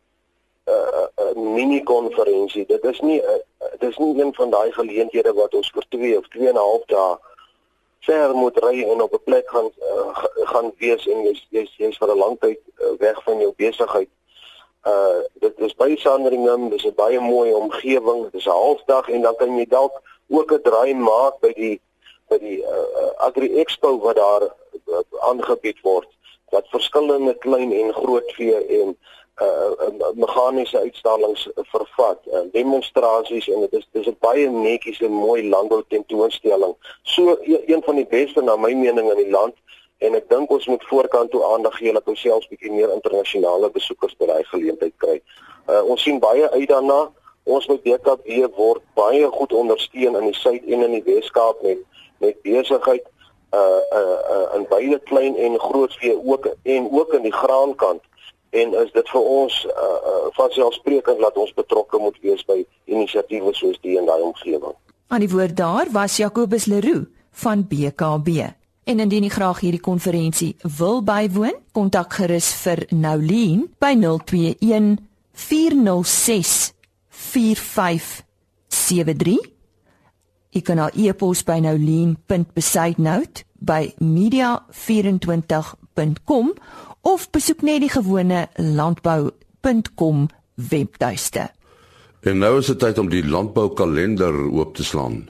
'n 0.67 0.71
uh, 0.71 1.07
uh, 1.23 1.53
mini 1.55 1.83
konferensie. 1.83 2.65
Dit 2.65 2.83
is 2.83 2.99
nie 2.99 3.21
uh, 3.21 3.39
dit 3.79 3.89
is 3.89 3.97
nie 3.97 4.19
een 4.19 4.33
van 4.33 4.49
daai 4.49 4.71
geleenthede 4.71 5.33
wat 5.33 5.53
ons 5.53 5.71
vir 5.71 5.85
2 5.89 6.17
of 6.17 6.27
2 6.27 6.47
en 6.47 6.53
'n 6.53 6.67
half 6.67 6.85
dae 6.85 7.17
ver 8.05 8.35
moet 8.35 8.57
ry 8.63 8.83
en 8.83 9.01
op 9.01 9.13
'n 9.13 9.23
plek 9.23 9.49
gaan 9.49 9.69
uh, 9.91 10.25
gaan 10.51 10.71
wees 10.77 11.07
en 11.07 11.23
jy's 11.27 11.47
jy's 11.49 11.73
jy's 11.77 11.97
vir 11.97 12.09
'n 12.13 12.17
lang 12.17 12.39
tyd 12.39 12.59
uh, 12.81 12.93
weg 12.99 13.23
van 13.23 13.39
jou 13.39 13.53
besigheid 13.57 14.09
uh 14.85 15.21
dit 15.41 15.59
is 15.65 15.73
by 15.73 15.95
Sandringham, 15.97 16.69
dis 16.69 16.85
'n 16.85 16.93
baie 16.95 17.19
mooi 17.19 17.53
omgewing. 17.53 18.23
Dit 18.23 18.33
is 18.33 18.45
'n 18.45 18.49
halfdag 18.49 19.09
en 19.09 19.21
dan 19.21 19.35
kan 19.35 19.57
jy 19.57 19.65
dalk 19.65 20.01
ook 20.29 20.51
'n 20.51 20.61
draai 20.61 20.93
maak 20.93 21.39
by 21.39 21.53
die 21.53 21.81
by 22.29 22.37
die 22.37 22.61
uh, 22.61 23.25
Agri 23.27 23.49
Expo 23.61 23.97
wat 23.99 24.15
daar 24.15 24.43
uh, 24.43 25.01
aangebied 25.29 25.81
word 25.81 26.07
wat 26.49 26.69
verskillende 26.69 27.33
klein 27.37 27.71
en 27.73 27.93
groot 27.93 28.31
vee 28.37 28.65
en 28.81 28.97
uh, 29.41 29.71
uh 29.87 30.11
meganiese 30.13 30.79
uitstallings 30.79 31.49
vervat, 31.55 32.19
uh, 32.31 32.45
demonstrasies 32.51 33.47
en 33.49 33.59
dit 33.59 33.73
is 33.73 33.87
dis 33.91 34.07
'n 34.07 34.17
baie 34.19 34.49
netjies 34.49 35.01
en 35.01 35.11
mooi 35.11 35.49
landbou 35.49 35.83
tentoonstelling. 35.87 36.75
So 37.03 37.37
e, 37.41 37.61
een 37.65 37.83
van 37.83 37.95
die 37.95 38.07
beste 38.07 38.41
na 38.41 38.55
my 38.55 38.73
mening 38.73 39.11
in 39.11 39.17
die 39.17 39.31
land 39.31 39.55
en 39.97 40.15
ek 40.15 40.29
dink 40.29 40.49
ons 40.51 40.67
moet 40.67 40.85
voorkant 40.87 41.31
toe 41.31 41.43
aandag 41.43 41.77
gee 41.77 41.93
dat 41.93 42.07
ons 42.07 42.21
selfs 42.21 42.47
bietjie 42.47 42.71
meer 42.71 42.91
internasionale 42.93 43.69
besoekers 43.69 44.15
by 44.17 44.25
daai 44.25 44.43
geleentheid 44.43 44.93
kry. 44.97 45.21
Uh, 45.69 45.83
ons 45.83 46.01
sien 46.01 46.19
baie 46.19 46.49
uit 46.49 46.69
daarna. 46.69 47.11
Ons 47.43 47.67
met 47.67 47.83
BKB 47.83 48.47
word 48.55 48.81
baie 48.93 49.27
goed 49.31 49.53
ondersteun 49.53 50.15
in 50.15 50.25
die 50.31 50.33
suid 50.33 50.63
en 50.65 50.81
in 50.83 50.91
die 50.91 51.03
Weskaap 51.03 51.61
met 51.61 51.77
met 52.19 52.41
besigheid 52.41 53.03
uh 53.53 53.81
uh, 53.91 54.19
uh 54.33 54.55
in 54.55 54.65
beide 54.69 54.99
klein 54.99 55.35
en 55.35 55.59
groot 55.59 55.93
vee 55.93 56.15
ook 56.25 56.47
en 56.63 56.91
ook 56.91 57.13
in 57.13 57.21
die 57.21 57.33
graankant 57.33 58.01
en 58.61 58.67
is 58.83 58.91
dit 58.95 59.07
vir 59.13 59.23
ons 59.39 59.53
uh, 59.65 59.71
uh 60.11 60.23
van 60.35 60.49
selfsprekend 60.51 61.19
dat 61.23 61.37
ons 61.39 61.53
betrokke 61.55 61.97
moet 62.01 62.17
wees 62.21 62.43
by 62.47 62.57
inisiatiewe 62.91 63.53
soos 63.55 63.77
die 63.81 63.97
in 63.99 64.05
daai 64.09 64.21
omgewing. 64.21 64.75
Aan 65.07 65.23
die 65.23 65.31
woord 65.31 65.55
daar 65.55 65.87
was 65.93 66.17
Jacobus 66.17 66.65
Leroux 66.65 67.05
van 67.31 67.67
BKB. 67.67 68.29
En 68.85 68.99
indien 68.99 69.23
jy 69.25 69.31
graag 69.33 69.59
hierdie 69.63 69.81
konferensie 69.81 70.55
wil 70.77 71.01
bywoon, 71.05 71.55
kontak 71.73 72.13
gerus 72.19 72.53
vir 72.61 72.85
Noulien 72.91 73.65
by 73.81 73.93
021 73.97 74.97
406 75.33 76.73
4573. 77.09 79.55
Jy 80.55 80.61
kan 80.63 80.79
haar 80.79 80.95
e-pos 80.95 81.41
by 81.43 81.59
noulien.besaidnout 81.63 83.43
by 83.59 83.93
media24.com 83.99 86.53
of 87.05 87.27
besoek 87.29 87.61
net 87.61 87.83
die 87.83 87.91
gewone 87.93 88.47
landbou.com 88.57 90.25
webtuiste. 90.55 91.49
En 92.25 92.39
nou 92.41 92.55
is 92.57 92.71
dit 92.71 92.79
tyd 92.81 92.97
om 92.97 93.09
die 93.11 93.21
landboukalender 93.21 94.33
oop 94.49 94.73
te 94.75 94.83
slaan. 94.83 95.27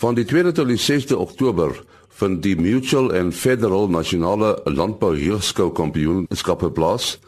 Van 0.00 0.16
die 0.16 0.24
2de 0.24 0.54
tot 0.56 0.70
die 0.70 0.80
6de 0.80 1.18
Oktober 1.20 1.76
van 2.16 2.38
die 2.40 2.54
Mutual 2.56 3.10
and 3.12 3.34
Federal 3.36 3.90
Nasionale 3.92 4.54
Landbou 4.64 5.12
Heurskou 5.18 5.68
Kampioenskappe 5.76 6.70
plaas. 6.72 7.18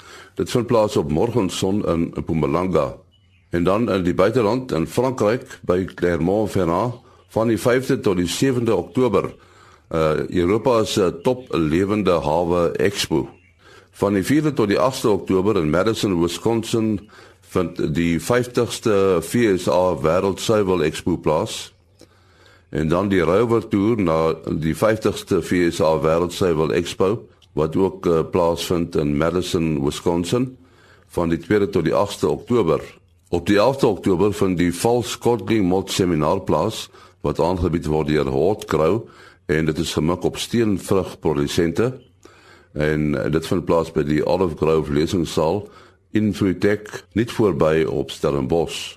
Dit 0.41 0.49
vind 0.51 0.67
plaas 0.67 0.97
op 0.97 1.13
Morgenson 1.13 1.83
in 1.85 2.09
Mpumalanga. 2.17 2.95
En 3.51 3.65
dan 3.65 3.91
in 3.93 4.05
die 4.05 4.15
buiteland 4.15 4.73
in 4.73 4.87
Frankryk 4.87 5.45
by 5.69 5.85
Clermont-Ferrand 5.85 7.05
van 7.29 7.53
die 7.53 7.61
5de 7.61 8.01
tot 8.01 8.17
die 8.17 8.29
7de 8.29 8.73
Oktober. 8.73 9.29
Uh 9.89 10.29
Europa 10.29 10.85
se 10.85 11.21
top 11.23 11.47
lewende 11.55 12.21
hawe 12.21 12.73
expo. 12.77 13.29
Van 13.91 14.13
die 14.13 14.25
4de 14.25 14.53
tot 14.53 14.69
die 14.69 14.79
8de 14.79 15.09
Oktober 15.09 15.57
in 15.57 15.71
Madison, 15.71 16.21
Wisconsin 16.21 17.11
vind 17.41 17.95
die 17.95 18.21
50ste 18.21 19.23
FSA 19.25 19.97
Wêreld 20.03 20.41
Suiwel 20.41 20.83
Expo 20.83 21.17
plaas 21.17 21.73
en 22.71 22.89
dan 22.89 23.09
die 23.09 23.21
Rover 23.21 23.69
Tour 23.69 23.97
na 23.97 24.35
die 24.61 24.75
50ste 24.77 25.41
FSA 25.41 25.95
Wêreldsuiwel 26.05 26.75
Expo 26.77 27.15
wat 27.57 27.77
ook 27.77 28.07
uh, 28.07 28.21
plaasvind 28.31 28.97
in 28.97 29.17
Madison, 29.17 29.79
Wisconsin 29.85 30.51
van 31.09 31.33
die 31.33 31.41
2de 31.41 31.71
tot 31.73 31.85
die 31.89 31.97
8ste 31.97 32.29
Oktober. 32.29 32.83
Op 33.29 33.47
die 33.49 33.57
11de 33.57 33.89
Oktober 33.89 34.33
vind 34.33 34.59
die 34.59 34.73
False 34.73 35.19
Codling 35.19 35.65
Mod 35.69 35.91
Seminar 35.91 36.41
plaas 36.45 36.89
wat 37.25 37.41
aangebied 37.41 37.89
word 37.89 38.13
deur 38.13 38.29
Hot 38.31 38.69
Crow 38.69 39.09
en 39.49 39.69
dit 39.69 39.79
is 39.81 39.97
gemik 39.97 40.25
op 40.29 40.37
steenvrugprodusente 40.37 41.91
en 42.73 43.13
uh, 43.17 43.27
dit 43.33 43.47
vind 43.49 43.65
plaas 43.65 43.93
by 43.93 44.05
die 44.05 44.21
Olive 44.27 44.57
Grove 44.61 44.93
lesingsaal 44.93 45.63
in 46.13 46.35
Fruitec 46.37 47.05
net 47.17 47.33
voorby 47.33 47.85
op 47.89 48.11
Stellenbosch. 48.11 48.97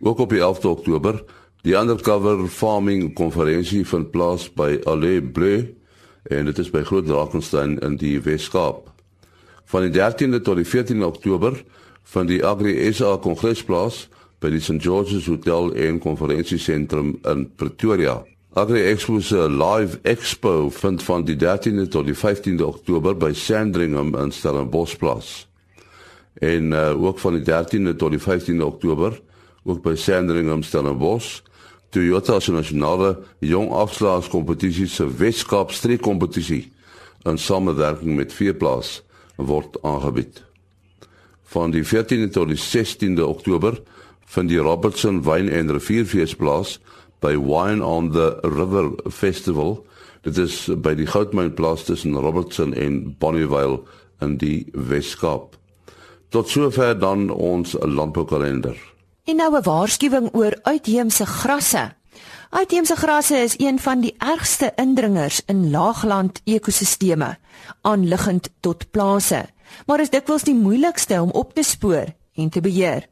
Ook 0.00 0.18
op 0.18 0.30
die 0.34 0.42
11de 0.42 0.68
Oktober 0.68 1.22
Die 1.66 1.74
undercover 1.74 2.44
farming 2.46 3.08
konferensie 3.18 3.80
vind 3.90 4.12
plaas 4.14 4.44
by 4.54 4.76
Allée 4.86 5.18
Bleu 5.18 5.64
en 6.30 6.46
dit 6.46 6.60
is 6.62 6.68
by 6.70 6.84
Groot 6.86 7.08
Drakensberg 7.08 7.80
in 7.82 7.96
die 7.98 8.20
Weskaap. 8.22 8.92
Van 9.66 9.82
die 9.82 9.90
13de 9.90 10.44
tot 10.46 10.60
die 10.60 10.66
14de 10.68 11.02
Oktober 11.02 11.58
van 12.12 12.30
die 12.30 12.38
Agri 12.46 12.76
SA 12.94 13.16
kongres 13.18 13.64
plaas 13.66 14.04
by 14.38 14.52
die 14.54 14.62
St 14.62 14.78
George's 14.78 15.26
Hotel 15.26 15.72
en 15.74 15.98
konferensiesentrum 15.98 17.16
in 17.26 17.48
Pretoria. 17.58 18.20
Agri 18.56 18.86
Expo 18.88 19.20
se 19.20 19.48
live 19.50 19.98
expo 20.02 20.70
vind 20.70 21.02
van 21.02 21.24
die 21.24 21.36
13de 21.36 21.88
tot 21.92 22.06
die 22.08 22.14
15de 22.16 22.64
Oktober 22.64 23.12
by 23.16 23.34
Sandringham 23.36 24.14
in 24.16 24.32
Stellenbosch 24.32 24.94
plaas. 24.96 25.48
En 26.40 26.72
uh, 26.72 27.02
ook 27.02 27.18
van 27.18 27.36
die 27.36 27.44
13de 27.44 27.92
tot 28.00 28.16
die 28.16 28.20
15de 28.20 28.64
Oktober 28.64 29.20
ook 29.64 29.82
by 29.84 29.92
Sandringham 29.94 30.62
Stellenbosch 30.64 31.42
Toyota 31.92 32.40
se 32.40 32.56
nasionale 32.56 33.18
jong 33.44 33.74
afslaers 33.76 34.32
kompetisie 34.32 34.88
se 34.88 35.04
Weskaap 35.04 35.76
streek 35.76 36.00
kompetisie 36.00 36.72
in 37.28 37.36
samewerking 37.36 38.16
met 38.16 38.32
Veeplaas 38.32 39.02
word 39.36 39.76
aangebied. 39.82 40.40
Van 41.52 41.76
die 41.76 41.84
14de 41.84 42.32
tot 42.32 42.48
die 42.48 42.62
16de 42.64 43.20
Oktober 43.20 43.82
vind 44.24 44.48
die 44.48 44.64
Robertson 44.64 45.20
Wyn 45.28 45.52
en 45.52 45.76
Rivierfeesplaas 45.76 46.78
by 47.20 47.36
Wine 47.36 47.84
on 47.84 48.10
the 48.12 48.38
River 48.42 48.90
Festival. 49.10 49.86
Dit 50.22 50.38
is 50.38 50.66
by 50.82 50.94
die 50.94 51.06
Goudmynplaas 51.06 51.84
tussen 51.84 52.16
Robertson 52.16 52.74
en 52.74 53.16
Bonnievale 53.18 53.82
in 54.20 54.36
die 54.36 54.66
Weskaap. 54.72 55.56
Tot 56.28 56.48
sover 56.48 56.98
dan 56.98 57.30
ons 57.30 57.76
landboukalender. 57.80 58.76
En 59.24 59.36
nou 59.36 59.56
'n 59.56 59.62
waarskuwing 59.62 60.28
oor 60.32 60.58
uitheemse 60.62 61.26
grasse. 61.26 61.92
Uitheemse 62.50 62.96
grasse 62.96 63.36
is 63.36 63.58
een 63.58 63.78
van 63.78 64.00
die 64.00 64.14
ergste 64.18 64.72
indringers 64.76 65.42
in 65.46 65.70
laagland 65.70 66.40
ekosisteme, 66.44 67.38
aanliggend 67.80 68.50
tot 68.60 68.90
plase, 68.90 69.46
maar 69.86 70.00
is 70.00 70.10
dikwels 70.10 70.42
die 70.42 70.54
moeilikste 70.54 71.22
om 71.22 71.30
op 71.30 71.54
te 71.54 71.62
spoor 71.62 72.14
en 72.34 72.48
te 72.48 72.60
beheer. 72.60 73.08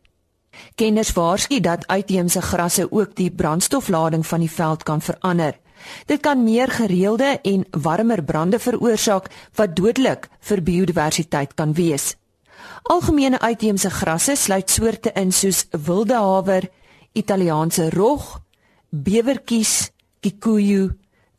Kenners 0.74 1.12
waarsku 1.12 1.60
dat 1.60 1.86
uitheemse 1.86 2.42
grasse 2.42 2.92
ook 2.92 3.14
die 3.14 3.30
brandstoflading 3.30 4.26
van 4.26 4.40
die 4.40 4.50
veld 4.50 4.82
kan 4.82 5.00
verander. 5.00 5.58
Dit 6.06 6.20
kan 6.20 6.44
meer 6.44 6.68
gereelde 6.70 7.38
en 7.42 7.64
warmer 7.70 8.24
brande 8.24 8.58
veroorsaak 8.58 9.30
wat 9.54 9.76
dodelik 9.76 10.28
vir 10.40 10.62
biodiversiteit 10.62 11.54
kan 11.54 11.72
wees. 11.72 12.14
Algemene 12.82 13.40
uitheemse 13.40 13.90
grasse 13.90 14.36
sluit 14.36 14.70
soorte 14.70 15.12
in 15.12 15.32
soos 15.32 15.64
wilde 15.70 16.16
haver, 16.16 16.68
Italiaanse 17.12 17.90
rog, 17.90 18.40
bewertjies, 18.90 19.90
kikuyu, 20.20 20.90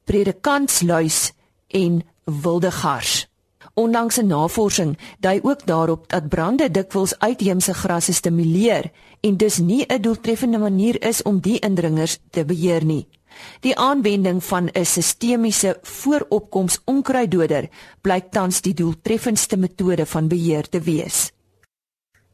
predikantsluis 0.04 1.32
en 1.68 2.02
wilde 2.26 2.72
gars. 2.72 3.28
Onlangse 3.76 4.24
navorsing 4.24 4.98
dui 5.20 5.40
ook 5.44 5.66
daarop 5.68 6.08
dat 6.10 6.30
brande 6.30 6.72
dikwels 6.72 7.20
uitheemse 7.20 7.74
grasse 7.74 8.14
stimuleer 8.14 8.92
en 9.22 9.38
dus 9.38 9.58
nie 9.58 9.86
'n 9.88 10.02
doeltreffende 10.02 10.58
manier 10.58 11.02
is 11.04 11.22
om 11.22 11.40
die 11.40 11.60
indringers 11.60 12.20
te 12.30 12.46
beheer 12.46 12.86
nie. 12.86 13.08
Die 13.60 13.78
aanwending 13.78 14.44
van 14.44 14.70
'n 14.72 14.86
sistemiese 14.86 15.78
vooropkoms 15.82 16.82
onkruiddoder 16.86 17.70
blyk 18.02 18.32
tans 18.32 18.62
die 18.62 18.74
doeltreffendste 18.74 19.58
metode 19.58 20.06
van 20.06 20.28
beheer 20.28 20.70
te 20.70 20.80
wees. 20.80 21.32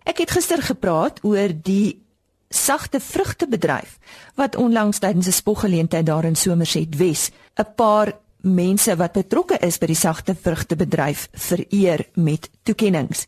Ek 0.03 0.17
het 0.17 0.31
gister 0.31 0.61
gepraat 0.61 1.19
oor 1.23 1.49
die 1.63 2.01
sagte 2.49 2.99
vrugtebedryf 2.99 3.97
wat 4.35 4.55
onlangs 4.55 4.99
tydens 4.99 5.27
'n 5.27 5.31
spoggeleentheid 5.31 6.05
daar 6.05 6.25
in 6.25 6.35
Somerset 6.35 6.97
Wes 6.97 7.31
'n 7.55 7.73
paar 7.75 8.19
mense 8.41 8.95
wat 8.95 9.13
betrokke 9.13 9.57
is 9.61 9.77
by 9.77 9.87
die 9.91 9.97
sagte 9.97 10.35
vrugtebedryf 10.35 11.27
vereer 11.33 12.05
met 12.15 12.49
toekenninge. 12.63 13.25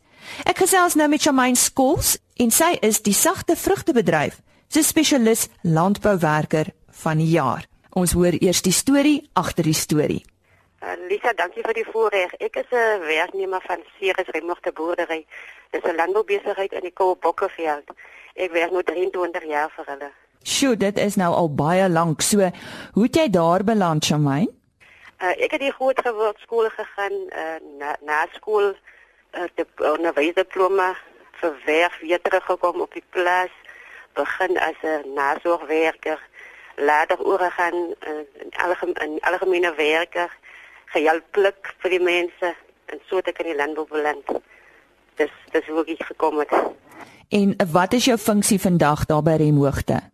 Ek 0.48 0.58
gesels 0.64 0.96
nou 0.96 1.08
met 1.08 1.22
Chamaine 1.22 1.56
Skols 1.56 2.16
en 2.40 2.50
sy 2.50 2.74
is 2.82 3.02
die 3.04 3.14
sagte 3.14 3.56
vrugtebedryf 3.56 4.40
se 4.68 4.82
spesialis 4.82 5.48
landbouwerker 5.62 6.72
van 7.04 7.20
die 7.22 7.30
jaar. 7.34 7.66
Ons 7.94 8.14
hoor 8.18 8.34
eers 8.40 8.62
die 8.62 8.74
storie 8.74 9.20
agter 9.38 9.68
die 9.68 9.76
storie. 9.76 10.24
Uh, 10.82 10.96
Lisa, 11.08 11.32
dankie 11.38 11.62
vir 11.64 11.76
die 11.78 11.86
voorreg. 11.92 12.34
Ek 12.40 12.56
is 12.56 12.70
'n 12.72 13.00
werknemer 13.06 13.62
van 13.66 13.78
Ceres 13.98 14.28
Remogte 14.34 14.72
Boerdery. 14.72 15.26
Dit 15.70 15.84
is 15.84 15.90
'n 15.90 15.96
landboubesigheid 15.96 16.72
in 16.72 16.80
die 16.80 16.92
Koolbokkeveld. 16.92 17.88
Ek 18.34 18.52
werk 18.52 18.70
nou 18.70 18.82
23 18.82 19.44
jaar 19.44 19.70
vir 19.76 19.84
hulle. 19.86 20.10
Sjoe, 20.42 20.76
dit 20.76 20.98
is 20.98 21.16
nou 21.16 21.34
al 21.34 21.54
baie 21.54 21.88
lank. 21.88 22.20
So, 22.20 22.50
hoe 22.92 23.02
het 23.02 23.16
jy 23.16 23.30
daar 23.30 23.64
beland, 23.64 24.04
Chamaine? 24.04 24.52
Uh, 25.22 25.30
ek 25.44 25.54
het 25.54 25.62
die 25.62 25.72
groot 25.72 26.00
geword 26.02 26.38
skool 26.42 26.68
gegaan 26.74 27.14
uh, 27.30 27.58
na 27.78 27.96
na 28.02 28.24
skool 28.34 28.72
uh, 28.74 29.46
die 29.54 29.66
onderwysdiploma 29.78 30.94
vir 31.40 31.54
werk 31.66 31.98
weer 32.00 32.22
teruggekom 32.22 32.80
op 32.80 32.92
die 32.92 33.04
plaas 33.14 33.54
begin 34.14 34.58
as 34.58 34.78
'n 34.82 35.14
nasorgwerker 35.14 36.20
later 36.76 37.18
oorgegaan 37.18 37.74
uh, 37.74 38.24
in 38.42 38.50
algemeen 38.50 38.94
in 38.94 39.20
algemene 39.20 39.74
werker 39.74 40.30
gehelp 40.84 41.24
pluk 41.30 41.74
vir 41.78 41.90
die 41.90 42.02
mense 42.02 42.54
en 42.86 43.00
so 43.08 43.16
het 43.16 43.28
ek 43.28 43.38
in 43.38 43.52
die 43.52 43.56
landbou 43.56 43.86
beland. 43.90 44.26
Dis 45.16 45.32
dis 45.52 45.66
hoe 45.66 45.84
ek 45.86 46.02
gekom 46.10 46.38
het. 46.38 46.52
En 47.28 47.54
wat 47.72 47.92
is 47.92 48.04
jou 48.04 48.18
funksie 48.18 48.60
vandag 48.60 49.06
daar 49.06 49.22
by 49.22 49.38
Remhoogte 49.40 50.13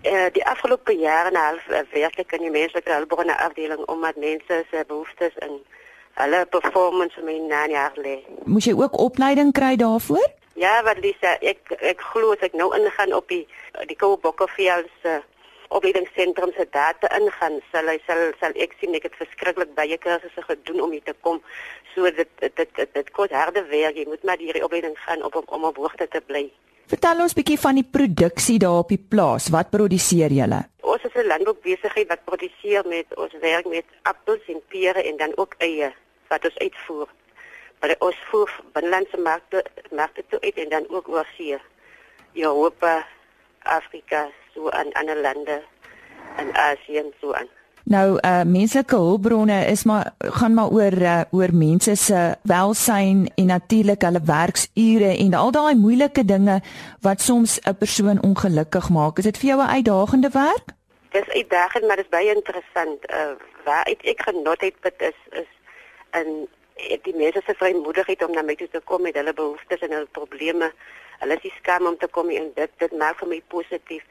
Uh, 0.00 0.30
die 0.32 0.46
afgelope 0.46 0.92
jare 0.96 1.28
en 1.28 1.34
'n 1.34 1.36
half 1.36 1.68
uh, 1.68 1.80
werk 1.92 2.18
ek 2.18 2.32
in 2.32 2.40
die 2.46 2.50
menslike 2.50 2.92
hulpbronne 2.92 3.36
afdeling 3.36 3.84
omdat 3.84 4.16
mense 4.16 4.64
se 4.70 4.84
behoeftes 4.88 5.34
en 5.44 5.60
hulle 6.14 6.46
performance 6.46 7.20
my 7.20 7.36
na 7.38 7.66
jaar 7.68 7.92
lê. 7.94 8.14
Moet 8.44 8.64
jy 8.64 8.72
ook 8.72 8.96
opleiding 8.98 9.52
kry 9.52 9.76
daarvoor? 9.76 10.28
Ja, 10.54 10.82
wat 10.82 10.98
Lisa, 11.04 11.34
ek 11.40 11.72
ek 11.78 12.00
glo 12.12 12.32
as 12.32 12.46
ek 12.48 12.56
nou 12.56 12.70
ingaan 12.76 13.12
op 13.12 13.28
die 13.28 13.44
die 13.88 13.96
Kobokkeveld 13.96 14.88
se 15.02 15.20
opleidingsentrum 15.68 16.52
se 16.56 16.66
data 16.70 17.08
ingaan, 17.18 17.60
sal 17.72 17.92
hy 17.92 17.98
sal 18.06 18.32
sal 18.40 18.56
ek 18.56 18.72
sien 18.80 18.96
ek 18.96 19.06
het 19.10 19.20
verskriklik 19.20 19.74
baie 19.76 19.98
kursusse 19.98 20.42
gedoen 20.48 20.80
om 20.86 20.96
hier 20.96 21.04
te 21.04 21.14
kom. 21.20 21.42
So 21.94 22.08
dit 22.10 22.28
dit 22.40 22.56
dit, 22.56 22.88
dit 22.94 23.10
kos 23.10 23.36
harde 23.36 23.62
werk. 23.68 23.96
Jy 24.00 24.08
moet 24.08 24.24
maar 24.24 24.40
hierdie 24.40 24.64
opleiding 24.64 24.96
gaan 25.04 25.22
op 25.28 25.36
om, 25.36 25.46
om 25.46 25.68
op 25.70 25.76
hoogte 25.76 26.08
te 26.08 26.20
bly. 26.20 26.48
Vertel 26.90 27.20
ons 27.22 27.36
bietjie 27.38 27.58
van 27.62 27.76
die 27.78 27.86
produksie 27.86 28.56
daar 28.58 28.80
op 28.80 28.88
die 28.90 28.98
plaas. 28.98 29.44
Wat 29.54 29.68
produseer 29.70 30.32
julle? 30.34 30.58
Ons 30.82 31.04
is 31.06 31.14
'n 31.14 31.28
landboubesigheid 31.32 32.08
wat 32.08 32.24
produseer 32.24 32.82
met 32.86 33.06
ons 33.14 33.34
werk 33.40 33.66
met 33.66 33.86
appels 34.02 34.42
en 34.46 34.60
pere 34.68 35.02
en 35.02 35.16
dan 35.16 35.32
ook 35.36 35.54
eie 35.58 35.92
wat 36.28 36.44
ons 36.44 36.58
uitvoer. 36.58 37.08
Maar 37.80 37.94
ons 37.98 38.16
voer 38.30 38.50
binnelandse 38.72 39.16
markte 39.16 39.64
markte 39.90 40.24
toe 40.28 40.40
uit 40.40 40.56
en 40.56 40.68
dan 40.68 40.84
ook 40.88 41.08
oor 41.08 41.26
see. 41.36 41.58
Europa, 42.34 43.06
Afrika, 43.62 44.28
so 44.54 44.70
aan 44.70 44.92
ander 44.92 45.20
lande 45.20 45.62
en 46.36 46.54
Asië 46.54 46.98
en 46.98 47.12
so 47.20 47.32
aan. 47.32 47.59
Nou 47.84 48.18
uh 48.20 48.42
menslike 48.44 48.94
hulpbronne 48.94 49.66
is 49.66 49.84
maar 49.84 50.12
gaan 50.18 50.54
maar 50.54 50.68
oor 50.68 50.92
uh, 50.92 51.20
oor 51.30 51.48
mense 51.52 51.94
se 51.96 52.36
welsyn 52.42 53.30
en 53.34 53.46
natuurlik 53.46 54.02
hulle 54.02 54.20
werksure 54.24 55.16
en 55.16 55.34
al 55.34 55.50
daai 55.50 55.74
moeilike 55.74 56.24
dinge 56.24 56.60
wat 57.00 57.20
soms 57.20 57.58
'n 57.60 57.76
persoon 57.76 58.22
ongelukkig 58.22 58.90
maak. 58.90 59.18
Is 59.18 59.24
dit 59.24 59.38
vir 59.38 59.48
jou 59.48 59.60
'n 59.62 59.74
uitdagende 59.76 60.28
werk? 60.28 60.68
Dis 61.10 61.28
uitdagend, 61.28 61.86
maar 61.86 61.96
dit 61.96 62.04
is 62.04 62.10
baie 62.10 62.34
interessant. 62.34 63.10
Uh 63.10 63.34
waar 63.64 63.84
ek, 63.84 64.02
ek 64.02 64.22
genot 64.22 64.60
het 64.60 64.74
dit 64.80 65.00
is 65.00 65.18
is 65.40 65.50
in 66.12 66.48
die 67.02 67.16
mense 67.16 67.40
se 67.46 67.54
vrymoedigheid 67.54 68.24
om 68.24 68.32
na 68.32 68.42
my 68.42 68.54
toe 68.54 68.68
te 68.68 68.80
kom 68.84 69.02
met 69.02 69.14
hulle 69.14 69.32
behoeftes 69.32 69.80
en 69.80 69.90
hulle 69.90 70.08
probleme. 70.10 70.72
Hulle 71.18 71.38
is 71.40 71.54
skaam 71.56 71.86
om 71.86 71.96
te 71.98 72.08
kom 72.08 72.30
en 72.30 72.52
dit 72.54 72.70
dit 72.76 72.92
maak 72.92 73.18
vir 73.18 73.28
my 73.28 73.42
positief 73.48 74.04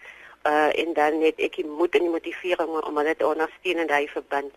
uh 0.43 0.71
en 0.82 0.93
dan 0.93 1.19
net 1.19 1.38
ek 1.38 1.63
moet 1.65 1.95
en 1.95 2.02
die 2.02 2.10
motivering 2.10 2.69
om 2.69 2.97
hulle 2.97 3.15
te 3.15 3.28
ondersteun 3.28 3.78
in 3.78 3.88
daai 3.88 4.08
verband. 4.08 4.52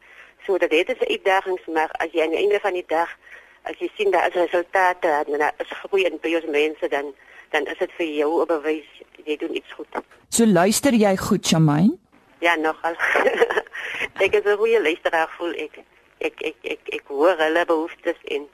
So 0.46 0.58
dat 0.58 0.70
dit 0.70 0.88
is 0.88 0.98
'n 0.98 1.10
uitdaging 1.10 1.60
maar 1.66 1.90
as 1.92 2.12
jy 2.12 2.22
aan 2.22 2.30
die 2.30 2.38
einde 2.38 2.60
van 2.60 2.72
die 2.72 2.86
dag 2.86 3.10
as 3.62 3.78
jy 3.78 3.90
sien 3.96 4.10
dat 4.10 4.22
as 4.22 4.34
resultate 4.34 5.06
het 5.06 5.28
en 5.28 5.38
dat 5.38 5.54
is 5.58 5.70
groei 5.82 6.04
in 6.04 6.18
baie 6.20 6.42
mense 6.50 6.88
dan 6.88 7.14
dan 7.50 7.66
is 7.66 7.78
dit 7.78 7.92
vir 7.92 8.06
jou 8.06 8.42
'n 8.42 8.46
bewys 8.46 8.88
jy 9.24 9.36
doen 9.36 9.56
iets 9.56 9.72
goed. 9.72 9.86
So 10.28 10.46
luister 10.46 10.94
jy 10.94 11.16
goed, 11.16 11.46
Chamaine? 11.46 11.98
Ja, 12.38 12.54
nogal. 12.56 12.96
ek 14.24 14.34
is 14.34 14.44
'n 14.44 14.56
goeie 14.56 14.82
luisteraar 14.82 15.30
voel 15.38 15.54
ek. 15.54 15.78
Ek 16.18 16.40
ek 16.40 16.56
ek 16.62 16.80
ek 16.98 17.04
hoor 17.06 17.36
hulle 17.38 17.64
behoeftes 17.64 18.18
en 18.24 18.48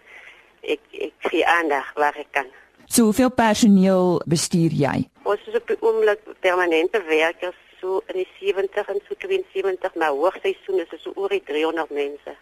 ek 0.60 0.80
ek 0.92 1.14
gee 1.30 1.46
aandag 1.46 1.92
waar 1.94 2.16
ek 2.16 2.30
kan. 2.30 2.46
So 2.88 3.04
hoeveel 3.04 3.30
personeel 3.30 4.22
bestuur 4.24 4.72
jy? 4.72 4.98
Ons 5.28 5.44
is 5.46 5.56
op 5.58 5.68
die 5.68 5.76
oomblik 5.84 6.22
permanente 6.40 7.02
werkers 7.08 7.56
so 7.80 8.00
in 8.10 8.22
die 8.22 8.28
70 8.40 8.88
en 8.88 9.00
so 9.06 9.14
72, 9.14 9.94
maar 9.94 10.16
hoogseisoen 10.16 10.80
is 10.82 10.88
dit 10.90 11.02
so 11.04 11.12
oor 11.14 11.30
die 11.30 11.42
300 11.46 11.92
mense. 11.94 12.34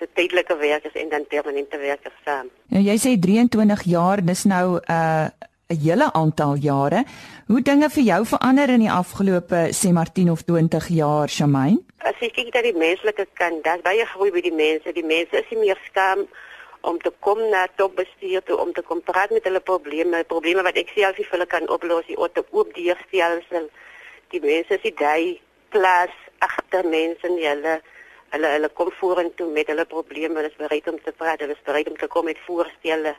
So 0.00 0.08
tydelike 0.16 0.56
werkers 0.56 0.96
en 0.96 1.12
dan 1.12 1.28
permanente 1.28 1.78
werkers 1.78 2.16
saam. 2.24 2.48
Nou 2.72 2.82
jy 2.82 2.96
sê 2.98 3.14
23 3.20 3.84
jaar, 3.92 4.24
dis 4.24 4.44
nou 4.48 4.80
'n 4.80 4.82
uh, 4.88 5.28
'n 5.70 5.78
hele 5.84 6.12
aantal 6.12 6.56
jare. 6.56 7.04
Hoe 7.46 7.62
dinge 7.62 7.90
vir 7.90 8.02
jou 8.02 8.24
verander 8.26 8.68
in 8.68 8.80
die 8.80 8.90
afgelope 8.90 9.68
sê 9.70 9.92
maar 9.92 10.12
10 10.12 10.30
of 10.30 10.42
20 10.42 10.88
jaar, 10.88 11.28
Shamaine? 11.28 11.78
As 11.98 12.18
ek 12.20 12.32
kyk 12.34 12.52
dat 12.52 12.64
die 12.64 12.76
menslike 12.76 13.26
kant, 13.34 13.64
daar's 13.64 13.82
baie 13.82 14.06
groei 14.06 14.30
by 14.30 14.40
die 14.40 14.54
mense. 14.54 14.92
Die 14.92 15.04
mense 15.04 15.36
is 15.36 15.50
nie 15.50 15.60
meer 15.60 15.78
skaam 15.86 16.26
om 16.80 16.98
te 16.98 17.12
kom 17.20 17.40
na 17.50 17.66
topbestuur 17.76 18.42
toe 18.42 18.56
om 18.56 18.72
te 18.72 18.82
kom 18.82 19.02
praat 19.02 19.30
met 19.30 19.44
hulle 19.44 19.60
probleme, 19.60 20.24
probleme 20.24 20.64
wat 20.66 20.78
ek 20.80 20.92
self 20.96 21.16
vir 21.20 21.30
hulle 21.34 21.46
kan 21.46 21.68
oplos 21.68 22.08
of 22.16 22.32
te 22.32 22.44
oop 22.50 22.74
deurstelsel. 22.74 23.68
Die 24.30 24.40
mense 24.40 24.78
is 24.78 24.94
daai 24.98 25.40
plaas 25.70 26.14
agter 26.38 26.86
mense 26.88 27.26
en 27.26 27.38
hulle 27.38 27.80
hulle 28.30 28.52
hulle 28.54 28.68
kom 28.78 28.92
vorentoe 29.00 29.48
met 29.50 29.66
hulle 29.72 29.84
probleme, 29.90 30.36
hulle 30.38 30.50
is 30.52 30.58
bereid 30.58 30.86
om 30.88 30.98
te 31.02 31.12
praat, 31.12 31.40
hulle 31.42 31.56
is 31.56 31.66
bereid 31.66 31.88
om 31.90 31.96
te 31.98 32.06
kom 32.06 32.28
met 32.30 32.38
voorstelle. 32.46 33.16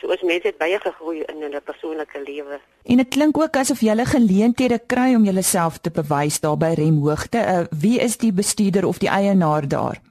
So 0.00 0.10
as 0.14 0.22
mense 0.26 0.48
het 0.48 0.58
baie 0.58 0.78
gegroei 0.82 1.24
in 1.30 1.42
hulle 1.42 1.60
persoonlike 1.62 2.22
lewe. 2.22 2.60
En 2.86 3.02
dit 3.02 3.10
klink 3.14 3.38
ook 3.38 3.58
asof 3.58 3.82
jy 3.82 3.92
hulle 3.92 4.06
geleenthede 4.06 4.78
kry 4.90 5.12
om 5.18 5.26
jouself 5.26 5.78
te 5.82 5.90
bewys 5.94 6.40
daar 6.42 6.58
by 6.58 6.72
Remhoogte. 6.78 7.42
Uh, 7.42 7.66
wie 7.70 7.98
is 8.02 8.18
die 8.22 8.32
bestuurder 8.32 8.86
of 8.86 9.02
die 9.02 9.10
eienaar 9.10 9.68
daar? 9.68 10.02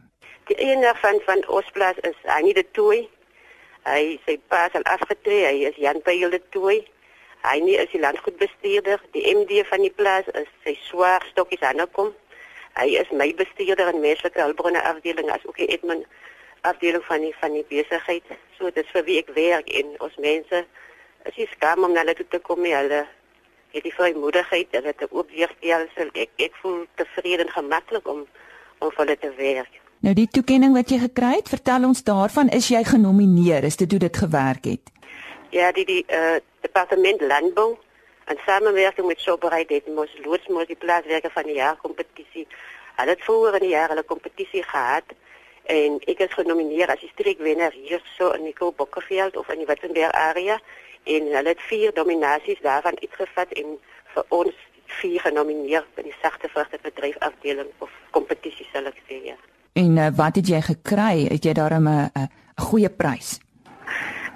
Die 0.52 0.68
eienaar 0.68 0.98
van 1.00 1.22
van 1.26 1.48
Osplaas 1.48 1.96
is 2.02 2.16
Annie 2.24 2.54
de 2.54 2.66
Tooi. 2.72 3.10
Hy 3.88 4.18
sy 4.26 4.34
pa 4.52 4.66
is 4.68 4.74
al 4.76 4.84
afgetree, 4.94 5.46
hy 5.48 5.62
is 5.70 5.78
Jan 5.80 6.02
Pyl 6.04 6.34
de 6.34 6.42
Tooi. 6.52 6.82
Hy 7.46 7.54
nie 7.64 7.78
is 7.80 7.88
die 7.94 8.02
landgoedbestuurder. 8.04 9.00
Die 9.16 9.24
MD 9.32 9.62
van 9.70 9.86
die 9.86 9.94
plaas 9.96 10.28
is 10.42 10.50
sy 10.66 10.74
swaar 10.90 11.24
stokkies 11.30 11.64
aankom. 11.70 12.12
Hy 12.76 12.90
is 13.00 13.14
my 13.16 13.30
bestuurder 13.40 13.94
in 13.94 14.04
menslike 14.04 14.44
hulpbronne 14.44 14.84
afdeling 14.92 15.32
as 15.32 15.48
ook 15.48 15.62
die 15.62 15.70
Edmund 15.72 16.04
afdeling 16.68 17.06
van 17.08 17.24
die 17.24 17.32
van 17.40 17.56
die 17.56 17.66
besigheid. 17.72 18.36
So 18.58 18.68
dit 18.76 18.84
is 18.84 18.92
vir 18.92 19.08
wie 19.08 19.20
ek 19.24 19.32
werk 19.38 19.72
en 19.72 19.96
ons 20.04 20.18
mense 20.20 20.66
is 21.32 21.40
nie 21.40 21.48
skaam 21.54 21.88
om 21.88 21.96
na 21.96 22.04
hulle 22.04 22.18
toe 22.20 22.28
te 22.36 22.42
kom 22.50 22.60
nie. 22.66 22.76
Hulle 22.76 23.06
het 23.72 23.88
die 23.88 23.96
vrymoedigheid, 24.02 24.76
hulle 24.76 24.92
het 24.92 25.08
ook 25.08 25.32
weer 25.32 25.56
stelsel. 25.62 26.12
Ek 26.12 26.36
ek 26.50 26.60
voel 26.60 26.84
tevrede 27.00 27.48
en 27.48 27.56
gemaklik 27.56 28.12
om 28.16 28.28
om 28.82 28.92
vir 28.92 29.06
hulle 29.06 29.18
te 29.24 29.32
werk. 29.40 29.81
Nou 30.02 30.16
die 30.18 30.26
toekenning 30.34 30.74
wat 30.74 30.90
jy 30.90 30.98
gekry 31.04 31.36
het, 31.36 31.50
vertel 31.52 31.84
ons 31.86 32.00
daarvan, 32.02 32.50
is 32.50 32.72
jy 32.74 32.80
genomineer? 32.88 33.68
Is 33.68 33.78
dit 33.78 33.92
hoe 33.94 34.00
dit 34.02 34.18
gewerk 34.18 34.66
het? 34.66 34.90
Ja, 35.54 35.68
die 35.76 35.86
die 35.86 36.02
uh, 36.10 36.40
departement 36.66 37.22
landbou 37.22 37.76
en 38.26 38.40
samewerking 38.46 39.06
met 39.08 39.22
Shoprite 39.22 39.74
het 39.78 39.92
mos 39.94 40.16
loods 40.26 40.48
mos 40.48 40.66
die 40.66 40.80
plaaswerker 40.80 41.34
van 41.36 41.46
die 41.46 41.60
jaar 41.60 41.78
kompetisie. 41.84 42.48
Hulle 42.96 43.14
het 43.14 43.24
voor 43.28 43.60
in 43.60 43.68
die 43.68 43.76
jaar 43.76 43.94
hulle 43.94 44.04
kompetisie 44.04 44.64
gehad 44.64 45.14
en 45.70 46.00
ek 46.10 46.26
is 46.26 46.34
genomineer 46.34 46.90
as 46.90 47.06
die 47.06 47.12
streekwenner 47.14 47.78
hier 47.78 48.02
so 48.16 48.32
in 48.34 48.50
die 48.50 48.58
Koolbokkeveld 48.58 49.38
of 49.38 49.54
in 49.54 49.62
die 49.62 49.70
Witzenberg 49.70 50.18
area 50.18 50.58
en 51.04 51.30
hulle 51.36 51.54
het 51.54 51.64
vier 51.70 51.94
nominasies 51.94 52.66
daarvan 52.66 52.98
uitgevat 53.04 53.54
en 53.54 53.78
vir 54.16 54.36
ons 54.42 54.68
vier 54.98 55.22
genomineer 55.30 55.86
by 55.96 56.10
die 56.10 56.18
sagte 56.26 56.50
vrugtebedryf 56.50 57.22
afdeling 57.30 57.70
of 57.78 57.94
kompetisie 58.18 58.66
sal 58.74 58.90
ek 58.90 58.98
sê 59.06 59.22
ja. 59.30 59.38
En 59.74 59.98
uh, 59.98 60.08
wat 60.16 60.36
het 60.36 60.48
jy 60.48 60.62
gekry? 60.62 61.28
Het 61.32 61.44
jy 61.44 61.54
daarom 61.54 61.88
'n 61.88 62.12
'n 62.14 62.30
goeie 62.56 62.90
prys? 62.90 63.40